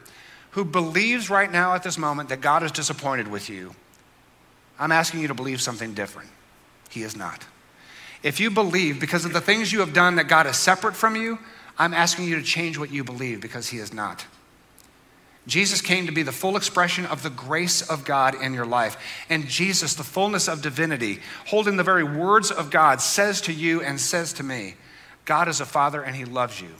who 0.50 0.64
believes 0.64 1.28
right 1.28 1.50
now 1.50 1.74
at 1.74 1.82
this 1.82 1.98
moment 1.98 2.28
that 2.28 2.40
God 2.40 2.62
is 2.62 2.72
disappointed 2.72 3.28
with 3.28 3.50
you, 3.50 3.74
I'm 4.78 4.92
asking 4.92 5.20
you 5.20 5.28
to 5.28 5.34
believe 5.34 5.60
something 5.60 5.94
different. 5.94 6.30
He 6.90 7.02
is 7.02 7.16
not. 7.16 7.44
If 8.22 8.40
you 8.40 8.50
believe 8.50 9.00
because 9.00 9.24
of 9.24 9.32
the 9.32 9.40
things 9.40 9.72
you 9.72 9.80
have 9.80 9.92
done 9.92 10.16
that 10.16 10.28
God 10.28 10.46
is 10.46 10.56
separate 10.56 10.96
from 10.96 11.16
you, 11.16 11.38
I'm 11.78 11.94
asking 11.94 12.26
you 12.26 12.36
to 12.36 12.42
change 12.42 12.78
what 12.78 12.90
you 12.90 13.04
believe 13.04 13.40
because 13.40 13.68
He 13.68 13.78
is 13.78 13.92
not. 13.92 14.24
Jesus 15.46 15.80
came 15.80 16.06
to 16.06 16.12
be 16.12 16.22
the 16.22 16.32
full 16.32 16.56
expression 16.56 17.06
of 17.06 17.22
the 17.22 17.30
grace 17.30 17.88
of 17.88 18.04
God 18.04 18.34
in 18.34 18.52
your 18.52 18.66
life. 18.66 18.96
And 19.30 19.46
Jesus, 19.46 19.94
the 19.94 20.02
fullness 20.02 20.48
of 20.48 20.60
divinity, 20.60 21.20
holding 21.46 21.76
the 21.76 21.84
very 21.84 22.02
words 22.02 22.50
of 22.50 22.70
God, 22.70 23.00
says 23.00 23.40
to 23.42 23.52
you 23.52 23.80
and 23.80 24.00
says 24.00 24.32
to 24.34 24.42
me, 24.42 24.74
God 25.26 25.48
is 25.48 25.60
a 25.60 25.66
father 25.66 26.02
and 26.02 26.16
he 26.16 26.24
loves 26.24 26.60
you. 26.60 26.70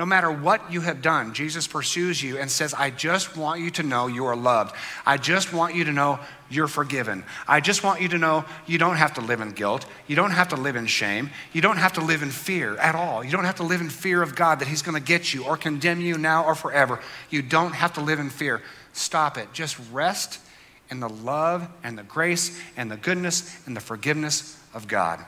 No 0.00 0.06
matter 0.06 0.32
what 0.32 0.72
you 0.72 0.80
have 0.80 1.02
done, 1.02 1.34
Jesus 1.34 1.66
pursues 1.66 2.22
you 2.22 2.38
and 2.38 2.50
says, 2.50 2.72
I 2.72 2.88
just 2.88 3.36
want 3.36 3.60
you 3.60 3.70
to 3.72 3.82
know 3.82 4.06
you 4.06 4.24
are 4.24 4.34
loved. 4.34 4.74
I 5.04 5.18
just 5.18 5.52
want 5.52 5.74
you 5.74 5.84
to 5.84 5.92
know 5.92 6.18
you're 6.48 6.68
forgiven. 6.68 7.22
I 7.46 7.60
just 7.60 7.84
want 7.84 8.00
you 8.00 8.08
to 8.08 8.16
know 8.16 8.46
you 8.66 8.78
don't 8.78 8.96
have 8.96 9.12
to 9.14 9.20
live 9.20 9.42
in 9.42 9.52
guilt. 9.52 9.84
You 10.06 10.16
don't 10.16 10.30
have 10.30 10.48
to 10.48 10.56
live 10.56 10.74
in 10.74 10.86
shame. 10.86 11.28
You 11.52 11.60
don't 11.60 11.76
have 11.76 11.92
to 11.94 12.00
live 12.00 12.22
in 12.22 12.30
fear 12.30 12.78
at 12.78 12.94
all. 12.94 13.22
You 13.22 13.30
don't 13.30 13.44
have 13.44 13.56
to 13.56 13.62
live 13.62 13.82
in 13.82 13.90
fear 13.90 14.22
of 14.22 14.34
God 14.34 14.60
that 14.60 14.68
He's 14.68 14.80
going 14.80 14.94
to 14.94 15.06
get 15.06 15.34
you 15.34 15.44
or 15.44 15.58
condemn 15.58 16.00
you 16.00 16.16
now 16.16 16.46
or 16.46 16.54
forever. 16.54 16.98
You 17.28 17.42
don't 17.42 17.74
have 17.74 17.92
to 17.94 18.00
live 18.00 18.20
in 18.20 18.30
fear. 18.30 18.62
Stop 18.94 19.36
it. 19.36 19.52
Just 19.52 19.78
rest 19.92 20.40
in 20.88 21.00
the 21.00 21.10
love 21.10 21.68
and 21.84 21.98
the 21.98 22.04
grace 22.04 22.58
and 22.74 22.90
the 22.90 22.96
goodness 22.96 23.54
and 23.66 23.76
the 23.76 23.80
forgiveness 23.80 24.58
of 24.72 24.88
God. 24.88 25.22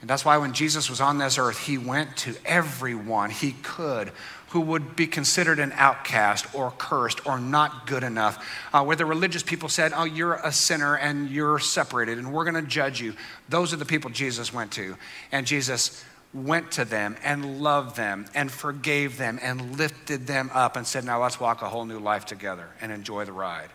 And 0.00 0.08
that's 0.08 0.24
why 0.24 0.36
when 0.36 0.52
Jesus 0.52 0.88
was 0.88 1.00
on 1.00 1.18
this 1.18 1.38
earth, 1.38 1.58
he 1.66 1.76
went 1.76 2.16
to 2.18 2.36
everyone 2.44 3.30
he 3.30 3.52
could 3.62 4.12
who 4.50 4.60
would 4.60 4.96
be 4.96 5.06
considered 5.06 5.58
an 5.58 5.72
outcast 5.74 6.46
or 6.54 6.70
cursed 6.78 7.26
or 7.26 7.38
not 7.38 7.86
good 7.86 8.02
enough, 8.02 8.46
uh, 8.72 8.82
where 8.82 8.96
the 8.96 9.04
religious 9.04 9.42
people 9.42 9.68
said, 9.68 9.92
Oh, 9.94 10.04
you're 10.04 10.34
a 10.34 10.52
sinner 10.52 10.96
and 10.96 11.28
you're 11.28 11.58
separated 11.58 12.16
and 12.16 12.32
we're 12.32 12.44
going 12.44 12.62
to 12.62 12.70
judge 12.70 13.00
you. 13.00 13.14
Those 13.48 13.72
are 13.74 13.76
the 13.76 13.84
people 13.84 14.10
Jesus 14.10 14.52
went 14.52 14.72
to. 14.72 14.96
And 15.32 15.46
Jesus 15.46 16.02
went 16.32 16.70
to 16.72 16.84
them 16.84 17.16
and 17.22 17.60
loved 17.60 17.96
them 17.96 18.26
and 18.34 18.50
forgave 18.50 19.18
them 19.18 19.38
and 19.42 19.76
lifted 19.78 20.26
them 20.26 20.50
up 20.54 20.76
and 20.76 20.86
said, 20.86 21.04
Now 21.04 21.20
let's 21.22 21.40
walk 21.40 21.60
a 21.60 21.68
whole 21.68 21.84
new 21.84 21.98
life 21.98 22.24
together 22.24 22.68
and 22.80 22.90
enjoy 22.92 23.24
the 23.24 23.32
ride. 23.32 23.70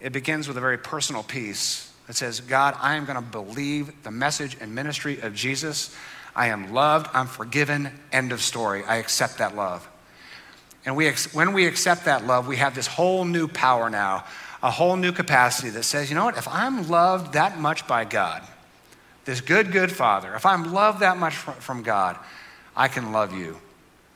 It 0.00 0.12
begins 0.12 0.48
with 0.48 0.56
a 0.56 0.60
very 0.60 0.78
personal 0.78 1.22
piece 1.22 1.89
that 2.10 2.16
says, 2.16 2.40
God, 2.40 2.74
I 2.80 2.96
am 2.96 3.04
going 3.04 3.14
to 3.14 3.22
believe 3.22 4.02
the 4.02 4.10
message 4.10 4.56
and 4.60 4.74
ministry 4.74 5.20
of 5.20 5.32
Jesus. 5.32 5.94
I 6.34 6.48
am 6.48 6.72
loved, 6.72 7.08
I'm 7.14 7.28
forgiven, 7.28 7.92
end 8.10 8.32
of 8.32 8.42
story. 8.42 8.82
I 8.82 8.96
accept 8.96 9.38
that 9.38 9.54
love. 9.54 9.88
And 10.84 10.96
we, 10.96 11.08
when 11.32 11.52
we 11.52 11.68
accept 11.68 12.06
that 12.06 12.26
love, 12.26 12.48
we 12.48 12.56
have 12.56 12.74
this 12.74 12.88
whole 12.88 13.24
new 13.24 13.46
power 13.46 13.88
now, 13.88 14.24
a 14.60 14.72
whole 14.72 14.96
new 14.96 15.12
capacity 15.12 15.70
that 15.70 15.84
says, 15.84 16.10
you 16.10 16.16
know 16.16 16.24
what, 16.24 16.36
if 16.36 16.48
I'm 16.48 16.88
loved 16.88 17.34
that 17.34 17.60
much 17.60 17.86
by 17.86 18.04
God, 18.04 18.42
this 19.24 19.40
good, 19.40 19.70
good 19.70 19.92
Father, 19.92 20.34
if 20.34 20.44
I'm 20.44 20.72
loved 20.72 20.98
that 21.02 21.16
much 21.16 21.36
from 21.36 21.84
God, 21.84 22.18
I 22.74 22.88
can 22.88 23.12
love 23.12 23.32
you. 23.32 23.56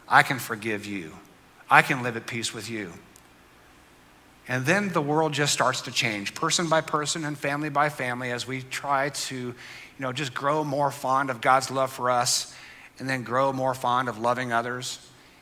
I 0.08 0.24
can 0.24 0.40
forgive 0.40 0.84
you. 0.84 1.12
I 1.70 1.82
can 1.82 2.02
live 2.02 2.16
at 2.16 2.26
peace 2.26 2.52
with 2.52 2.68
you. 2.68 2.92
And 4.46 4.66
then 4.66 4.90
the 4.90 5.00
world 5.00 5.32
just 5.32 5.52
starts 5.52 5.82
to 5.82 5.90
change, 5.90 6.34
person 6.34 6.68
by 6.68 6.82
person 6.82 7.24
and 7.24 7.36
family 7.36 7.70
by 7.70 7.88
family, 7.88 8.30
as 8.30 8.46
we 8.46 8.62
try 8.62 9.08
to, 9.08 9.36
you 9.36 9.54
know, 9.98 10.12
just 10.12 10.34
grow 10.34 10.64
more 10.64 10.90
fond 10.90 11.30
of 11.30 11.40
God's 11.40 11.70
love 11.70 11.90
for 11.90 12.10
us 12.10 12.54
and 12.98 13.08
then 13.08 13.22
grow 13.22 13.52
more 13.52 13.74
fond 13.74 14.08
of 14.08 14.18
loving 14.18 14.52
others. 14.52 14.98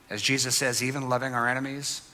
As 0.08 0.22
Jesus 0.22 0.54
says, 0.54 0.82
even 0.82 1.08
loving 1.08 1.34
our 1.34 1.48
enemies, 1.48 2.08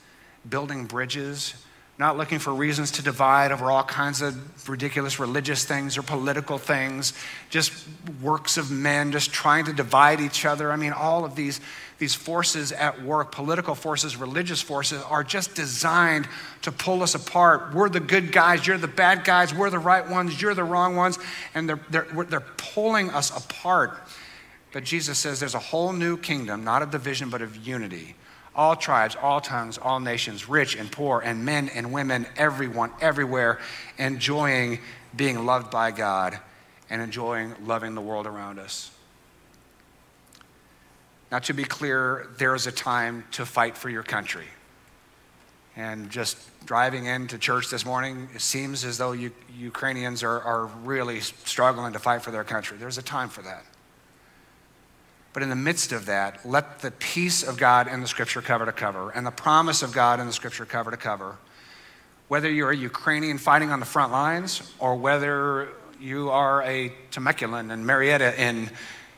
building 0.49 0.85
bridges, 0.85 1.53
not 1.99 2.15
looking 2.15 2.39
for 2.39 2.53
reasons 2.53 2.91
to 2.91 3.03
divide 3.03 3.51
over 3.51 3.69
all 3.69 3.83
kinds 3.83 4.21
of 4.21 4.69
ridiculous 4.69 5.19
religious 5.19 5.65
things 5.65 5.97
or 5.97 6.01
political 6.01 6.57
things, 6.57 7.11
just 7.49 7.73
works 8.21 8.55
of 8.55 8.71
men, 8.71 9.11
just 9.11 9.33
trying 9.33 9.65
to 9.65 9.73
divide 9.73 10.21
each 10.21 10.45
other. 10.45 10.71
I 10.71 10.77
mean, 10.77 10.93
all 10.93 11.25
of 11.25 11.35
these, 11.35 11.59
these 11.97 12.15
forces 12.15 12.71
at 12.71 13.03
work, 13.03 13.33
political 13.33 13.75
forces, 13.75 14.15
religious 14.15 14.61
forces, 14.61 15.03
are 15.03 15.25
just 15.25 15.55
designed 15.55 16.25
to 16.61 16.71
pull 16.71 17.03
us 17.03 17.15
apart. 17.15 17.73
We're 17.73 17.89
the 17.89 17.99
good 17.99 18.31
guys, 18.31 18.65
you're 18.65 18.77
the 18.77 18.87
bad 18.87 19.25
guys, 19.25 19.53
we're 19.53 19.69
the 19.69 19.77
right 19.77 20.07
ones, 20.09 20.41
you're 20.41 20.53
the 20.53 20.63
wrong 20.63 20.95
ones, 20.95 21.19
and 21.53 21.67
they're, 21.67 21.81
they're, 21.89 22.07
they're 22.29 22.39
pulling 22.55 23.09
us 23.09 23.35
apart. 23.35 23.99
But 24.71 24.85
Jesus 24.85 25.19
says 25.19 25.41
there's 25.41 25.53
a 25.53 25.59
whole 25.59 25.91
new 25.91 26.15
kingdom, 26.15 26.63
not 26.63 26.81
of 26.81 26.91
division, 26.91 27.29
but 27.29 27.41
of 27.41 27.57
unity 27.57 28.15
all 28.59 28.75
tribes, 28.75 29.15
all 29.15 29.39
tongues, 29.39 29.77
all 29.77 30.01
nations, 30.01 30.49
rich 30.49 30.75
and 30.75 30.91
poor, 30.91 31.21
and 31.21 31.45
men 31.45 31.69
and 31.69 31.93
women, 31.93 32.27
everyone, 32.35 32.91
everywhere, 32.99 33.57
enjoying 33.97 34.79
being 35.15 35.45
loved 35.45 35.71
by 35.71 35.91
God 35.91 36.37
and 36.89 37.01
enjoying 37.01 37.55
loving 37.65 37.95
the 37.95 38.01
world 38.01 38.27
around 38.27 38.59
us. 38.59 38.91
Now, 41.31 41.39
to 41.39 41.53
be 41.53 41.63
clear, 41.63 42.27
there 42.37 42.53
is 42.53 42.67
a 42.67 42.71
time 42.73 43.23
to 43.31 43.45
fight 43.45 43.77
for 43.77 43.89
your 43.89 44.03
country. 44.03 44.47
And 45.77 46.09
just 46.09 46.37
driving 46.65 47.05
into 47.05 47.37
church 47.37 47.69
this 47.69 47.85
morning, 47.85 48.27
it 48.35 48.41
seems 48.41 48.83
as 48.83 48.97
though 48.97 49.13
you, 49.13 49.31
Ukrainians 49.57 50.21
are, 50.21 50.41
are 50.41 50.65
really 50.83 51.21
struggling 51.21 51.93
to 51.93 51.99
fight 51.99 52.23
for 52.23 52.31
their 52.31 52.43
country. 52.43 52.77
There's 52.77 52.97
a 52.97 53.03
time 53.03 53.29
for 53.29 53.41
that. 53.43 53.63
But 55.31 55.43
in 55.43 55.49
the 55.49 55.55
midst 55.55 55.91
of 55.91 56.07
that, 56.07 56.45
let 56.45 56.79
the 56.79 56.91
peace 56.91 57.43
of 57.43 57.57
God 57.57 57.87
in 57.87 58.01
the 58.01 58.07
scripture 58.07 58.41
cover 58.41 58.65
to 58.65 58.71
cover 58.71 59.11
and 59.11 59.25
the 59.25 59.31
promise 59.31 59.83
of 59.83 59.93
God 59.93 60.19
in 60.19 60.27
the 60.27 60.33
scripture 60.33 60.65
cover 60.65 60.91
to 60.91 60.97
cover, 60.97 61.37
whether 62.27 62.49
you're 62.49 62.71
a 62.71 62.77
Ukrainian 62.77 63.37
fighting 63.37 63.69
on 63.71 63.79
the 63.79 63.85
front 63.85 64.11
lines 64.11 64.73
or 64.79 64.95
whether 64.95 65.69
you 65.99 66.29
are 66.29 66.63
a 66.63 66.91
Temeculanan 67.11 67.71
and 67.71 67.85
Murrieta 67.85 68.37
in 68.37 68.69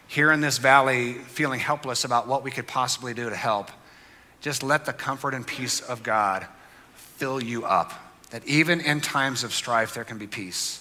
here 0.07 0.33
in 0.33 0.41
this 0.41 0.57
valley 0.57 1.13
feeling 1.13 1.61
helpless 1.61 2.03
about 2.03 2.27
what 2.27 2.43
we 2.43 2.51
could 2.51 2.67
possibly 2.67 3.13
do 3.13 3.29
to 3.29 3.35
help, 3.35 3.71
just 4.41 4.61
let 4.61 4.83
the 4.85 4.91
comfort 4.91 5.33
and 5.33 5.47
peace 5.47 5.79
of 5.79 6.03
God 6.03 6.45
fill 6.93 7.41
you 7.41 7.63
up. 7.63 7.93
That 8.31 8.45
even 8.45 8.81
in 8.81 8.99
times 8.99 9.45
of 9.45 9.53
strife, 9.53 9.93
there 9.93 10.03
can 10.03 10.17
be 10.17 10.27
peace. 10.27 10.80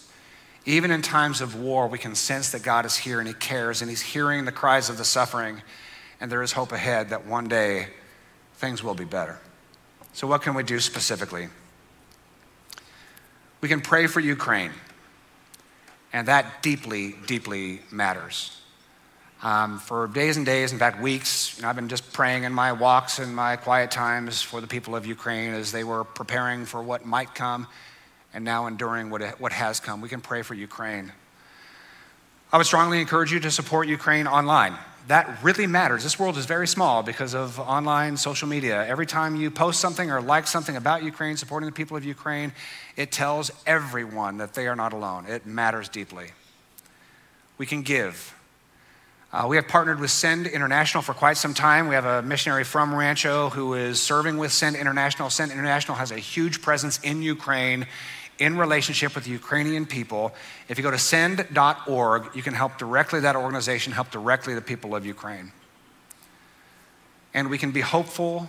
Even 0.66 0.90
in 0.90 1.00
times 1.00 1.40
of 1.40 1.54
war, 1.54 1.88
we 1.88 1.98
can 1.98 2.14
sense 2.14 2.52
that 2.52 2.62
God 2.62 2.84
is 2.84 2.96
here 2.96 3.18
and 3.18 3.26
He 3.26 3.34
cares 3.34 3.80
and 3.80 3.88
He's 3.88 4.02
hearing 4.02 4.44
the 4.44 4.52
cries 4.52 4.90
of 4.90 4.98
the 4.98 5.04
suffering, 5.04 5.62
and 6.20 6.30
there 6.30 6.42
is 6.42 6.52
hope 6.52 6.72
ahead 6.72 7.10
that 7.10 7.26
one 7.26 7.48
day 7.48 7.88
things 8.56 8.84
will 8.84 8.94
be 8.94 9.04
better. 9.04 9.38
So, 10.12 10.26
what 10.26 10.42
can 10.42 10.54
we 10.54 10.62
do 10.62 10.80
specifically? 10.80 11.48
We 13.60 13.68
can 13.68 13.80
pray 13.80 14.06
for 14.06 14.20
Ukraine, 14.20 14.72
and 16.12 16.28
that 16.28 16.62
deeply, 16.62 17.14
deeply 17.26 17.80
matters. 17.90 18.56
Um, 19.42 19.78
for 19.78 20.06
days 20.06 20.36
and 20.36 20.44
days, 20.44 20.72
in 20.72 20.78
fact, 20.78 21.00
weeks, 21.00 21.56
you 21.56 21.62
know, 21.62 21.70
I've 21.70 21.76
been 21.76 21.88
just 21.88 22.12
praying 22.12 22.44
in 22.44 22.52
my 22.52 22.72
walks 22.72 23.18
and 23.18 23.34
my 23.34 23.56
quiet 23.56 23.90
times 23.90 24.42
for 24.42 24.60
the 24.60 24.66
people 24.66 24.94
of 24.94 25.06
Ukraine 25.06 25.54
as 25.54 25.72
they 25.72 25.82
were 25.82 26.04
preparing 26.04 26.66
for 26.66 26.82
what 26.82 27.06
might 27.06 27.34
come 27.34 27.66
and 28.32 28.44
now 28.44 28.66
enduring 28.66 29.10
what, 29.10 29.22
what 29.40 29.52
has 29.52 29.80
come. 29.80 30.00
We 30.00 30.08
can 30.08 30.20
pray 30.20 30.42
for 30.42 30.54
Ukraine. 30.54 31.12
I 32.52 32.56
would 32.56 32.66
strongly 32.66 33.00
encourage 33.00 33.32
you 33.32 33.40
to 33.40 33.50
support 33.50 33.86
Ukraine 33.86 34.26
online. 34.26 34.76
That 35.06 35.42
really 35.42 35.66
matters. 35.66 36.02
This 36.02 36.18
world 36.18 36.36
is 36.36 36.46
very 36.46 36.66
small 36.66 37.02
because 37.02 37.34
of 37.34 37.58
online 37.58 38.16
social 38.16 38.48
media. 38.48 38.86
Every 38.86 39.06
time 39.06 39.36
you 39.36 39.50
post 39.50 39.80
something 39.80 40.10
or 40.10 40.20
like 40.20 40.46
something 40.46 40.76
about 40.76 41.02
Ukraine, 41.02 41.36
supporting 41.36 41.66
the 41.66 41.72
people 41.72 41.96
of 41.96 42.04
Ukraine, 42.04 42.52
it 42.96 43.10
tells 43.10 43.50
everyone 43.66 44.38
that 44.38 44.54
they 44.54 44.68
are 44.68 44.76
not 44.76 44.92
alone. 44.92 45.26
It 45.26 45.46
matters 45.46 45.88
deeply. 45.88 46.28
We 47.56 47.66
can 47.66 47.82
give. 47.82 48.34
Uh, 49.32 49.46
we 49.48 49.54
have 49.54 49.68
partnered 49.68 50.00
with 50.00 50.10
Send 50.10 50.48
International 50.48 51.02
for 51.02 51.14
quite 51.14 51.36
some 51.36 51.54
time. 51.54 51.86
We 51.86 51.94
have 51.94 52.04
a 52.04 52.20
missionary 52.22 52.64
from 52.64 52.92
Rancho 52.92 53.50
who 53.50 53.74
is 53.74 54.02
serving 54.02 54.38
with 54.38 54.52
Send 54.52 54.74
International. 54.74 55.30
Send 55.30 55.52
International 55.52 55.96
has 55.96 56.10
a 56.10 56.18
huge 56.18 56.62
presence 56.62 56.98
in 57.04 57.22
Ukraine 57.22 57.86
in 58.40 58.56
relationship 58.56 59.14
with 59.14 59.24
the 59.24 59.30
Ukrainian 59.30 59.86
people. 59.86 60.34
If 60.68 60.78
you 60.78 60.82
go 60.82 60.90
to 60.90 60.98
send.org, 60.98 62.34
you 62.34 62.42
can 62.42 62.54
help 62.54 62.78
directly 62.78 63.20
that 63.20 63.36
organization, 63.36 63.92
help 63.92 64.10
directly 64.10 64.54
the 64.54 64.62
people 64.62 64.96
of 64.96 65.06
Ukraine. 65.06 65.52
And 67.32 67.50
we 67.50 67.58
can 67.58 67.70
be 67.70 67.82
hopeful 67.82 68.48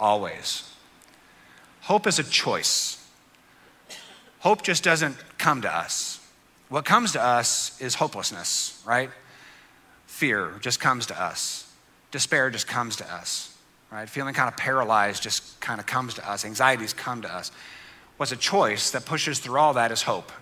always. 0.00 0.74
Hope 1.82 2.06
is 2.06 2.18
a 2.18 2.24
choice. 2.24 3.06
Hope 4.40 4.62
just 4.62 4.82
doesn't 4.82 5.16
come 5.36 5.62
to 5.62 5.72
us. 5.72 6.26
What 6.70 6.84
comes 6.84 7.12
to 7.12 7.22
us 7.22 7.80
is 7.80 7.94
hopelessness, 7.94 8.82
right? 8.86 9.10
Fear 10.06 10.54
just 10.60 10.80
comes 10.80 11.06
to 11.06 11.22
us. 11.22 11.70
Despair 12.10 12.50
just 12.50 12.66
comes 12.66 12.96
to 12.96 13.12
us, 13.12 13.54
right? 13.92 14.08
Feeling 14.08 14.34
kind 14.34 14.48
of 14.48 14.56
paralyzed 14.56 15.22
just 15.22 15.60
kind 15.60 15.80
of 15.80 15.86
comes 15.86 16.14
to 16.14 16.30
us. 16.30 16.44
Anxieties 16.44 16.94
come 16.94 17.20
to 17.22 17.32
us 17.32 17.52
was 18.18 18.32
a 18.32 18.36
choice 18.36 18.90
that 18.90 19.06
pushes 19.06 19.38
through 19.38 19.58
all 19.58 19.74
that 19.74 19.92
is 19.92 20.02
hope. 20.02 20.32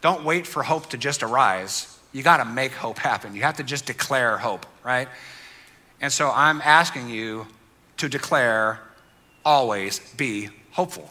Don't 0.00 0.24
wait 0.24 0.46
for 0.46 0.62
hope 0.62 0.90
to 0.90 0.96
just 0.96 1.22
arise. 1.22 1.98
You 2.12 2.22
got 2.22 2.36
to 2.38 2.44
make 2.44 2.72
hope 2.72 2.98
happen. 2.98 3.34
You 3.34 3.42
have 3.42 3.56
to 3.56 3.64
just 3.64 3.86
declare 3.86 4.38
hope, 4.38 4.64
right? 4.84 5.08
And 6.00 6.12
so 6.12 6.30
I'm 6.30 6.60
asking 6.62 7.08
you 7.08 7.46
to 7.96 8.08
declare 8.08 8.80
always 9.44 9.98
be 10.14 10.48
hopeful. 10.72 11.10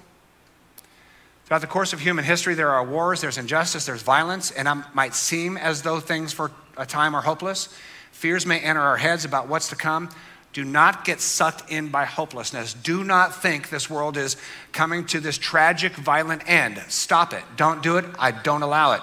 Throughout 1.46 1.62
the 1.62 1.68
course 1.68 1.94
of 1.94 2.00
human 2.00 2.26
history, 2.26 2.56
there 2.56 2.70
are 2.70 2.84
wars, 2.84 3.22
there's 3.22 3.38
injustice, 3.38 3.86
there's 3.86 4.02
violence, 4.02 4.52
and 4.52 4.68
it 4.68 4.86
might 4.94 5.14
seem 5.14 5.58
as 5.58 5.84
though 5.84 6.00
things 6.00 6.34
for 6.34 6.52
a 6.76 6.86
time 6.86 7.16
are 7.16 7.22
hopeless. 7.22 7.70
Fears 8.12 8.46
may 8.46 8.60
enter 8.60 8.82
our 8.82 8.98
heads 8.98 9.26
about 9.26 9.48
what's 9.48 9.70
to 9.70 9.76
come. 9.76 10.10
Do 10.56 10.64
not 10.64 11.04
get 11.04 11.20
sucked 11.20 11.70
in 11.70 11.90
by 11.90 12.06
hopelessness. 12.06 12.74
Do 12.74 13.04
not 13.04 13.42
think 13.42 13.68
this 13.68 13.90
world 13.90 14.16
is 14.16 14.38
coming 14.72 15.06
to 15.08 15.20
this 15.20 15.38
tragic, 15.38 15.92
violent 15.98 16.50
end. 16.50 16.82
Stop 16.88 17.34
it. 17.34 17.44
Don't 17.58 17.84
do 17.84 17.98
it. 17.98 18.06
I 18.18 18.32
don't 18.32 18.62
allow 18.62 18.94
it. 18.94 19.02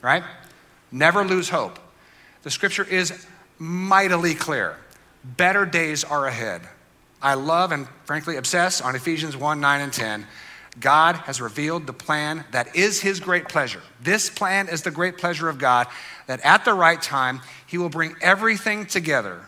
Right? 0.00 0.22
Never 0.90 1.24
lose 1.24 1.50
hope. 1.50 1.78
The 2.42 2.50
scripture 2.50 2.84
is 2.84 3.26
mightily 3.58 4.34
clear. 4.34 4.78
Better 5.22 5.66
days 5.66 6.04
are 6.04 6.26
ahead. 6.26 6.62
I 7.20 7.34
love 7.34 7.70
and 7.70 7.86
frankly 8.06 8.36
obsess 8.36 8.80
on 8.80 8.96
Ephesians 8.96 9.36
1 9.36 9.60
9 9.60 9.80
and 9.82 9.92
10. 9.92 10.26
God 10.80 11.16
has 11.16 11.38
revealed 11.38 11.86
the 11.86 11.92
plan 11.92 12.46
that 12.52 12.74
is 12.74 13.02
His 13.02 13.20
great 13.20 13.50
pleasure. 13.50 13.82
This 14.00 14.30
plan 14.30 14.70
is 14.70 14.80
the 14.80 14.90
great 14.90 15.18
pleasure 15.18 15.50
of 15.50 15.58
God 15.58 15.86
that 16.26 16.40
at 16.40 16.64
the 16.64 16.72
right 16.72 17.02
time, 17.02 17.42
He 17.66 17.76
will 17.76 17.90
bring 17.90 18.16
everything 18.22 18.86
together 18.86 19.44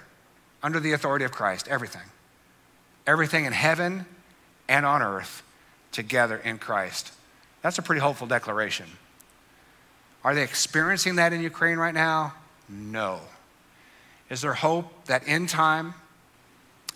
under 0.62 0.80
the 0.80 0.92
authority 0.92 1.24
of 1.24 1.32
Christ. 1.32 1.68
Everything. 1.68 2.02
Everything 3.06 3.44
in 3.44 3.52
heaven 3.52 4.06
and 4.68 4.84
on 4.84 5.02
earth 5.02 5.42
together 5.92 6.36
in 6.36 6.58
Christ. 6.58 7.12
That's 7.62 7.78
a 7.78 7.82
pretty 7.82 8.00
hopeful 8.00 8.26
declaration. 8.26 8.86
Are 10.24 10.34
they 10.34 10.42
experiencing 10.42 11.16
that 11.16 11.32
in 11.32 11.40
Ukraine 11.40 11.78
right 11.78 11.94
now? 11.94 12.34
No. 12.68 13.20
Is 14.30 14.42
there 14.42 14.52
hope 14.52 15.06
that 15.06 15.26
in 15.26 15.46
time 15.46 15.94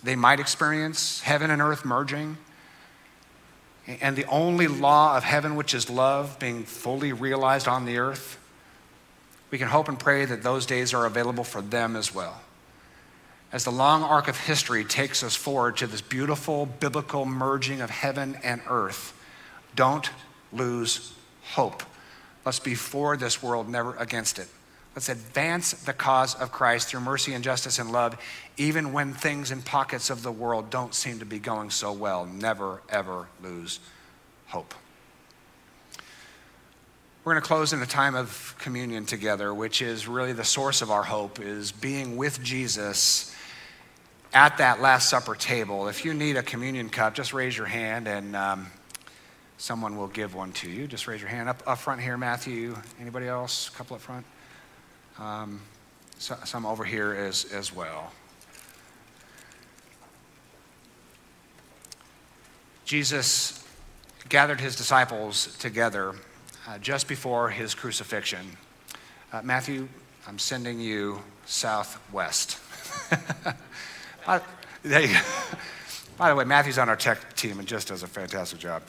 they 0.03 0.15
might 0.15 0.39
experience 0.39 1.21
heaven 1.21 1.49
and 1.49 1.61
earth 1.61 1.83
merging? 1.83 2.37
And 3.87 4.15
the 4.15 4.25
only 4.25 4.67
law 4.67 5.17
of 5.17 5.23
heaven, 5.23 5.55
which 5.55 5.73
is 5.73 5.89
love, 5.89 6.37
being 6.39 6.63
fully 6.63 7.11
realized 7.11 7.67
on 7.67 7.85
the 7.85 7.97
earth? 7.97 8.39
We 9.51 9.57
can 9.57 9.67
hope 9.67 9.89
and 9.89 9.99
pray 9.99 10.25
that 10.25 10.41
those 10.41 10.65
days 10.65 10.93
are 10.93 11.05
available 11.05 11.43
for 11.43 11.61
them 11.61 11.95
as 11.95 12.13
well. 12.13 12.41
As 13.53 13.63
the 13.63 13.71
long 13.71 14.01
arc 14.01 14.27
of 14.27 14.35
history 14.35 14.83
takes 14.83 15.21
us 15.21 15.35
forward 15.35 15.77
to 15.77 15.85
this 15.85 16.01
beautiful 16.01 16.65
biblical 16.65 17.23
merging 17.23 17.81
of 17.81 17.91
heaven 17.91 18.35
and 18.43 18.61
earth, 18.67 19.13
don't 19.75 20.09
lose 20.51 21.13
hope. 21.51 21.83
Let's 22.45 22.59
be 22.59 22.73
for 22.73 23.15
this 23.15 23.43
world, 23.43 23.69
never 23.69 23.95
against 23.97 24.39
it. 24.39 24.47
Let's 24.95 25.07
advance 25.07 25.71
the 25.73 25.93
cause 25.93 26.33
of 26.33 26.51
Christ 26.51 26.87
through 26.87 27.01
mercy 27.01 27.35
and 27.35 27.43
justice 27.43 27.77
and 27.77 27.91
love, 27.91 28.17
even 28.57 28.91
when 28.91 29.13
things 29.13 29.51
in 29.51 29.61
pockets 29.61 30.09
of 30.09 30.23
the 30.23 30.31
world 30.31 30.71
don't 30.71 30.95
seem 30.95 31.19
to 31.19 31.25
be 31.25 31.37
going 31.37 31.69
so 31.69 31.91
well. 31.91 32.25
Never, 32.25 32.81
ever 32.89 33.27
lose 33.43 33.79
hope. 34.47 34.73
We're 37.23 37.33
going 37.33 37.41
to 37.41 37.47
close 37.47 37.71
in 37.71 37.81
a 37.83 37.87
time 37.87 38.15
of 38.15 38.55
communion 38.57 39.05
together, 39.05 39.53
which 39.53 39.83
is 39.83 40.07
really 40.07 40.33
the 40.33 40.43
source 40.43 40.81
of 40.81 40.89
our 40.89 41.03
hope, 41.03 41.39
is 41.39 41.71
being 41.71 42.17
with 42.17 42.43
Jesus 42.43 43.33
at 44.33 44.57
that 44.57 44.81
Last 44.81 45.09
Supper 45.09 45.35
table. 45.35 45.87
If 45.87 46.03
you 46.03 46.13
need 46.13 46.37
a 46.37 46.43
communion 46.43 46.89
cup, 46.89 47.13
just 47.13 47.33
raise 47.33 47.55
your 47.55 47.67
hand 47.67 48.07
and 48.07 48.35
um, 48.35 48.67
someone 49.57 49.95
will 49.95 50.07
give 50.07 50.33
one 50.33 50.51
to 50.53 50.69
you. 50.69 50.87
Just 50.87 51.07
raise 51.07 51.21
your 51.21 51.29
hand 51.29 51.47
up, 51.47 51.61
up 51.67 51.77
front 51.77 52.01
here, 52.01 52.17
Matthew. 52.17 52.75
Anybody 52.99 53.27
else? 53.27 53.69
A 53.69 53.71
couple 53.71 53.95
up 53.95 54.01
front. 54.01 54.25
Um, 55.19 55.61
so, 56.17 56.35
some 56.45 56.65
over 56.65 56.83
here 56.83 57.13
as, 57.13 57.45
as 57.53 57.73
well. 57.73 58.11
Jesus 62.85 63.63
gathered 64.29 64.59
his 64.59 64.75
disciples 64.75 65.55
together 65.57 66.15
uh, 66.67 66.77
just 66.79 67.07
before 67.07 67.49
his 67.49 67.75
crucifixion. 67.75 68.57
Uh, 69.31 69.41
Matthew, 69.43 69.87
I'm 70.27 70.39
sending 70.39 70.79
you 70.79 71.21
southwest. 71.45 72.57
go. 74.25 74.41
By 76.17 76.29
the 76.29 76.35
way, 76.35 76.43
Matthew's 76.45 76.77
on 76.77 76.89
our 76.89 76.95
tech 76.95 77.35
team 77.35 77.59
and 77.59 77.67
just 77.67 77.87
does 77.87 78.03
a 78.03 78.07
fantastic 78.07 78.59
job. 78.59 78.83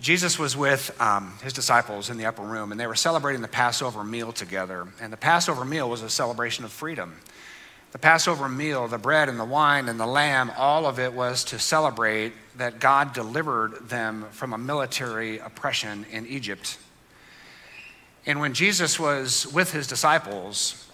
Jesus 0.00 0.38
was 0.38 0.56
with 0.56 0.94
um, 1.00 1.32
his 1.42 1.52
disciples 1.52 2.10
in 2.10 2.18
the 2.18 2.26
upper 2.26 2.42
room, 2.42 2.72
and 2.72 2.80
they 2.80 2.86
were 2.86 2.94
celebrating 2.94 3.40
the 3.40 3.48
Passover 3.48 4.04
meal 4.04 4.32
together. 4.32 4.86
And 5.00 5.12
the 5.12 5.16
Passover 5.16 5.64
meal 5.64 5.88
was 5.88 6.02
a 6.02 6.10
celebration 6.10 6.64
of 6.64 6.72
freedom. 6.72 7.14
The 7.92 7.98
Passover 7.98 8.48
meal, 8.48 8.88
the 8.88 8.98
bread 8.98 9.28
and 9.28 9.38
the 9.38 9.44
wine 9.44 9.88
and 9.88 10.00
the 10.00 10.06
lamb, 10.06 10.50
all 10.56 10.84
of 10.84 10.98
it 10.98 11.12
was 11.12 11.44
to 11.44 11.60
celebrate 11.60 12.32
that 12.56 12.80
God 12.80 13.12
delivered 13.12 13.88
them 13.88 14.26
from 14.32 14.52
a 14.52 14.58
military 14.58 15.38
oppression 15.38 16.04
in 16.10 16.26
Egypt. 16.26 16.76
And 18.26 18.40
when 18.40 18.52
Jesus 18.52 18.98
was 18.98 19.46
with 19.52 19.72
his 19.72 19.86
disciples, 19.86 20.90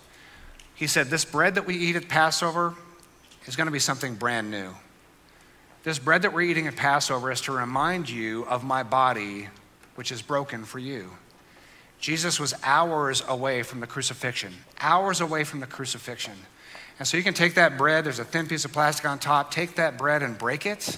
he 0.75 0.87
said, 0.87 1.09
This 1.09 1.25
bread 1.25 1.55
that 1.55 1.67
we 1.67 1.75
eat 1.77 1.97
at 1.97 2.09
Passover 2.09 2.75
is 3.51 3.57
going 3.57 3.67
to 3.67 3.73
be 3.73 3.81
something 3.81 4.15
brand 4.15 4.49
new. 4.49 4.71
This 5.83 5.99
bread 5.99 6.23
that 6.23 6.33
we're 6.33 6.43
eating 6.43 6.69
at 6.69 6.77
Passover 6.77 7.33
is 7.33 7.41
to 7.43 7.53
remind 7.53 8.09
you 8.09 8.45
of 8.45 8.63
my 8.63 8.85
body, 8.85 9.49
which 9.97 10.13
is 10.13 10.23
broken 10.23 10.63
for 10.63 10.79
you. 10.79 11.11
Jesus 11.99 12.39
was 12.39 12.55
hours 12.63 13.25
away 13.27 13.65
from 13.65 13.81
the 13.81 13.89
crucifixion, 13.89 14.55
hours 14.81 15.21
away 15.21 15.43
from 15.43 15.59
the 15.59 15.67
crucifixion. 15.67 16.35
And 17.01 17.09
so 17.09 17.17
you 17.17 17.25
can 17.25 17.35
take 17.35 17.57
that 17.57 17.77
bread, 17.77 18.05
there's 18.05 18.21
a 18.21 18.25
thin 18.25 18.47
piece 18.47 18.65
of 18.65 18.73
plastic 18.73 19.05
on 19.05 19.19
top, 19.19 19.51
take 19.51 19.75
that 19.75 19.99
bread 19.99 20.23
and 20.23 20.39
break 20.39 20.65
it 20.65 20.97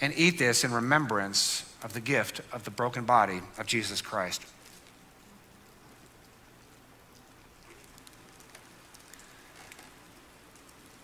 and 0.00 0.12
eat 0.16 0.36
this 0.36 0.64
in 0.64 0.72
remembrance 0.72 1.64
of 1.84 1.92
the 1.92 2.00
gift 2.00 2.40
of 2.52 2.64
the 2.64 2.72
broken 2.72 3.04
body 3.04 3.40
of 3.56 3.66
Jesus 3.68 4.00
Christ. 4.00 4.44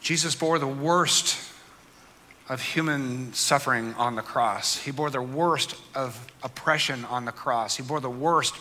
Jesus 0.04 0.34
bore 0.34 0.58
the 0.58 0.66
worst 0.66 1.38
of 2.50 2.60
human 2.60 3.32
suffering 3.32 3.94
on 3.94 4.16
the 4.16 4.22
cross. 4.22 4.76
He 4.76 4.90
bore 4.90 5.08
the 5.08 5.22
worst 5.22 5.76
of 5.94 6.26
oppression 6.42 7.06
on 7.06 7.24
the 7.24 7.32
cross. 7.32 7.78
He 7.78 7.82
bore 7.82 8.00
the 8.00 8.10
worst 8.10 8.54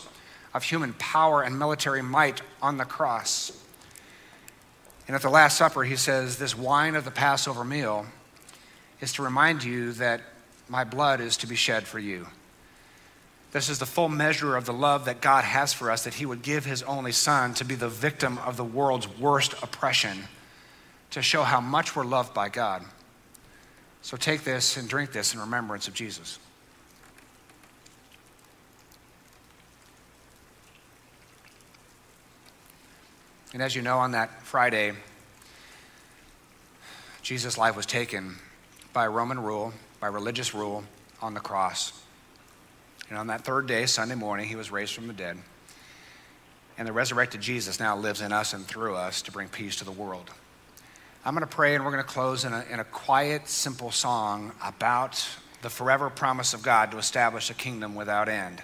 of 0.54 0.62
human 0.62 0.94
power 0.94 1.42
and 1.42 1.58
military 1.58 2.00
might 2.00 2.40
on 2.62 2.78
the 2.78 2.86
cross. 2.86 3.52
And 5.06 5.14
at 5.14 5.20
the 5.20 5.28
Last 5.28 5.58
Supper, 5.58 5.84
he 5.84 5.96
says, 5.96 6.38
This 6.38 6.56
wine 6.56 6.94
of 6.94 7.04
the 7.04 7.10
Passover 7.10 7.62
meal 7.62 8.06
is 9.02 9.12
to 9.12 9.22
remind 9.22 9.64
you 9.64 9.92
that 9.92 10.22
my 10.70 10.82
blood 10.82 11.20
is 11.20 11.36
to 11.36 11.46
be 11.46 11.56
shed 11.56 11.86
for 11.86 11.98
you. 11.98 12.26
This 13.52 13.68
is 13.68 13.78
the 13.78 13.84
full 13.84 14.08
measure 14.08 14.56
of 14.56 14.64
the 14.64 14.72
love 14.72 15.04
that 15.04 15.20
God 15.20 15.44
has 15.44 15.74
for 15.74 15.90
us, 15.90 16.04
that 16.04 16.14
he 16.14 16.24
would 16.24 16.40
give 16.40 16.64
his 16.64 16.82
only 16.84 17.12
son 17.12 17.52
to 17.52 17.66
be 17.66 17.74
the 17.74 17.90
victim 17.90 18.38
of 18.38 18.56
the 18.56 18.64
world's 18.64 19.06
worst 19.18 19.52
oppression, 19.62 20.24
to 21.14 21.22
show 21.22 21.44
how 21.44 21.60
much 21.60 21.94
we're 21.94 22.04
loved 22.04 22.34
by 22.34 22.48
God. 22.48 22.82
So 24.02 24.16
take 24.16 24.42
this 24.42 24.76
and 24.76 24.88
drink 24.88 25.12
this 25.12 25.32
in 25.32 25.38
remembrance 25.38 25.86
of 25.86 25.94
Jesus. 25.94 26.40
And 33.52 33.62
as 33.62 33.76
you 33.76 33.82
know, 33.82 33.98
on 33.98 34.10
that 34.10 34.42
Friday, 34.42 34.92
Jesus' 37.22 37.56
life 37.56 37.76
was 37.76 37.86
taken 37.86 38.34
by 38.92 39.06
Roman 39.06 39.40
rule, 39.40 39.72
by 40.00 40.08
religious 40.08 40.52
rule, 40.52 40.82
on 41.22 41.32
the 41.32 41.40
cross. 41.40 41.92
And 43.08 43.16
on 43.16 43.28
that 43.28 43.42
third 43.42 43.68
day, 43.68 43.86
Sunday 43.86 44.16
morning, 44.16 44.48
he 44.48 44.56
was 44.56 44.72
raised 44.72 44.92
from 44.92 45.06
the 45.06 45.12
dead. 45.12 45.38
And 46.76 46.88
the 46.88 46.92
resurrected 46.92 47.40
Jesus 47.40 47.78
now 47.78 47.96
lives 47.96 48.20
in 48.20 48.32
us 48.32 48.52
and 48.52 48.66
through 48.66 48.96
us 48.96 49.22
to 49.22 49.30
bring 49.30 49.46
peace 49.46 49.76
to 49.76 49.84
the 49.84 49.92
world. 49.92 50.28
I'm 51.26 51.32
going 51.32 51.40
to 51.40 51.46
pray 51.46 51.74
and 51.74 51.82
we're 51.82 51.90
going 51.90 52.04
to 52.04 52.08
close 52.08 52.44
in 52.44 52.52
a, 52.52 52.66
in 52.70 52.80
a 52.80 52.84
quiet, 52.84 53.48
simple 53.48 53.90
song 53.90 54.52
about 54.62 55.26
the 55.62 55.70
forever 55.70 56.10
promise 56.10 56.52
of 56.52 56.62
God 56.62 56.90
to 56.90 56.98
establish 56.98 57.48
a 57.48 57.54
kingdom 57.54 57.94
without 57.94 58.28
end. 58.28 58.62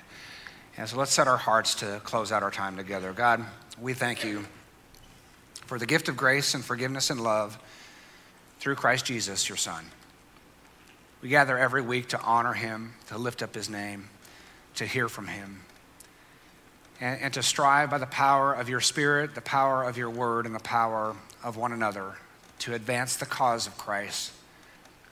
And 0.76 0.86
so 0.86 0.98
let's 0.98 1.10
set 1.10 1.26
our 1.26 1.38
hearts 1.38 1.74
to 1.76 2.02
close 2.04 2.30
out 2.30 2.42
our 2.42 2.50
time 2.50 2.76
together. 2.76 3.14
God, 3.14 3.42
we 3.80 3.94
thank 3.94 4.24
you 4.24 4.44
for 5.64 5.78
the 5.78 5.86
gift 5.86 6.10
of 6.10 6.18
grace 6.18 6.52
and 6.52 6.62
forgiveness 6.62 7.08
and 7.08 7.22
love 7.22 7.58
through 8.58 8.74
Christ 8.74 9.06
Jesus, 9.06 9.48
your 9.48 9.56
Son. 9.56 9.86
We 11.22 11.30
gather 11.30 11.56
every 11.56 11.80
week 11.80 12.08
to 12.08 12.20
honor 12.20 12.52
him, 12.52 12.92
to 13.06 13.16
lift 13.16 13.42
up 13.42 13.54
his 13.54 13.70
name, 13.70 14.10
to 14.74 14.84
hear 14.84 15.08
from 15.08 15.28
him, 15.28 15.62
and, 17.00 17.22
and 17.22 17.32
to 17.32 17.42
strive 17.42 17.88
by 17.88 17.96
the 17.96 18.04
power 18.04 18.52
of 18.52 18.68
your 18.68 18.80
Spirit, 18.80 19.34
the 19.34 19.40
power 19.40 19.82
of 19.82 19.96
your 19.96 20.10
word, 20.10 20.44
and 20.44 20.54
the 20.54 20.60
power 20.60 21.16
of 21.42 21.56
one 21.56 21.72
another 21.72 22.16
to 22.60 22.74
advance 22.74 23.16
the 23.16 23.26
cause 23.26 23.66
of 23.66 23.76
Christ, 23.76 24.32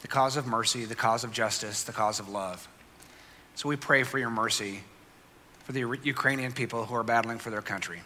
the 0.00 0.08
cause 0.08 0.36
of 0.36 0.46
mercy, 0.46 0.84
the 0.84 0.94
cause 0.94 1.24
of 1.24 1.32
justice, 1.32 1.82
the 1.82 1.92
cause 1.92 2.20
of 2.20 2.28
love. 2.28 2.68
So 3.54 3.68
we 3.68 3.76
pray 3.76 4.04
for 4.04 4.18
your 4.18 4.30
mercy 4.30 4.80
for 5.64 5.72
the 5.72 5.98
Ukrainian 6.02 6.52
people 6.52 6.84
who 6.86 6.94
are 6.94 7.02
battling 7.02 7.38
for 7.38 7.50
their 7.50 7.62
country. 7.62 8.00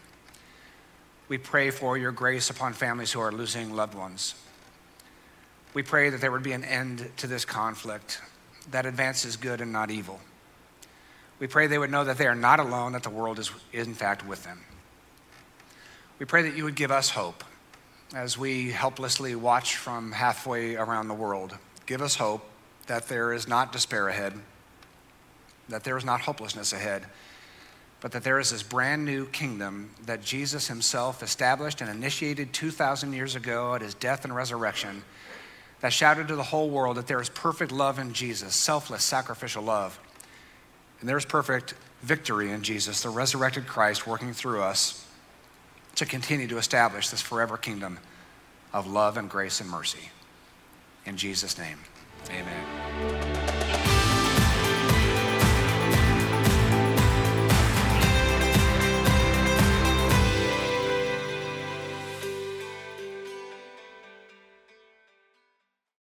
We 1.28 1.38
pray 1.38 1.70
for 1.70 1.97
your 1.99 2.12
grace 2.12 2.51
upon 2.51 2.72
families 2.72 3.12
who 3.12 3.20
are 3.20 3.32
losing 3.32 3.74
loved 3.74 3.95
ones. 3.95 4.34
We 5.74 5.82
pray 5.82 6.11
that 6.11 6.20
there 6.20 6.30
would 6.30 6.43
be 6.43 6.53
an 6.53 6.64
end 6.64 7.11
to 7.18 7.26
this 7.26 7.45
conflict 7.45 8.20
that 8.70 8.86
advances 8.86 9.36
good 9.36 9.61
and 9.61 9.72
not 9.72 9.90
evil. 9.90 10.20
We 11.38 11.47
pray 11.47 11.66
they 11.66 11.78
would 11.78 11.90
know 11.90 12.05
that 12.05 12.18
they 12.18 12.26
are 12.26 12.34
not 12.34 12.61
alone, 12.61 12.93
that 12.93 13.03
the 13.03 13.11
world 13.11 13.38
is, 13.38 13.51
in 13.72 13.95
fact 13.95 14.26
with 14.26 14.45
them. 14.45 14.61
We 16.18 16.26
pray 16.26 16.43
that 16.43 16.57
you 16.57 16.64
would 16.64 16.76
give 16.76 16.90
us 16.90 17.11
hope 17.11 17.43
as 18.15 18.37
we 18.37 18.71
helplessly 18.71 19.35
watch 19.35 19.77
from 19.77 20.13
halfway 20.13 20.77
around 20.77 21.09
the 21.09 21.15
world. 21.15 21.57
Give 21.87 22.03
us 22.03 22.17
hope 22.17 22.45
that 22.87 23.09
there 23.09 23.33
is 23.33 23.49
not 23.49 23.73
despair 23.73 24.09
ahead, 24.09 24.35
that 25.69 25.85
there 25.85 25.97
is 25.97 26.05
not 26.05 26.21
hopelessness 26.21 26.73
ahead, 26.73 27.07
but 28.01 28.13
that 28.13 28.25
there 28.25 28.39
is 28.39 28.51
this 28.51 28.63
brand 28.63 29.05
new 29.05 29.27
kingdom 29.27 29.91
that 30.05 30.23
Jesus 30.23 30.69
himself 30.69 31.23
established 31.23 31.81
and 31.81 31.89
initiated 31.89 32.53
2,000 32.53 33.13
years 33.13 33.35
ago 33.35 33.75
at 33.75 33.81
his 33.81 33.95
death 33.95 34.25
and 34.25 34.35
resurrection 34.35 35.03
that 35.81 35.93
shouted 35.93 36.29
to 36.29 36.37
the 36.37 36.43
whole 36.43 36.69
world 36.69 36.97
that 36.97 37.07
there 37.07 37.21
is 37.21 37.29
perfect 37.29 37.73
love 37.73 37.99
in 37.99 38.13
Jesus, 38.13 38.55
selfless, 38.55 39.03
sacrificial 39.03 39.63
love. 39.63 39.99
And 41.01 41.09
there 41.09 41.17
is 41.17 41.25
perfect 41.25 41.75
victory 42.03 42.51
in 42.51 42.63
Jesus, 42.63 43.03
the 43.03 43.09
resurrected 43.09 43.67
Christ 43.67 44.07
working 44.07 44.33
through 44.33 44.63
us 44.63 45.02
to 45.97 46.07
continue 46.07 46.49
to 46.49 46.59
establish 46.59 47.09
this 47.09 47.20
forever 47.20 47.57
kingdom 47.57 47.99
of 48.72 48.86
love 48.86 49.16
and 49.16 49.28
grace 49.28 49.61
and 49.61 49.68
mercy. 49.68 50.11
In 51.05 51.16
Jesus' 51.16 51.59
name, 51.59 51.78
amen. 52.30 53.52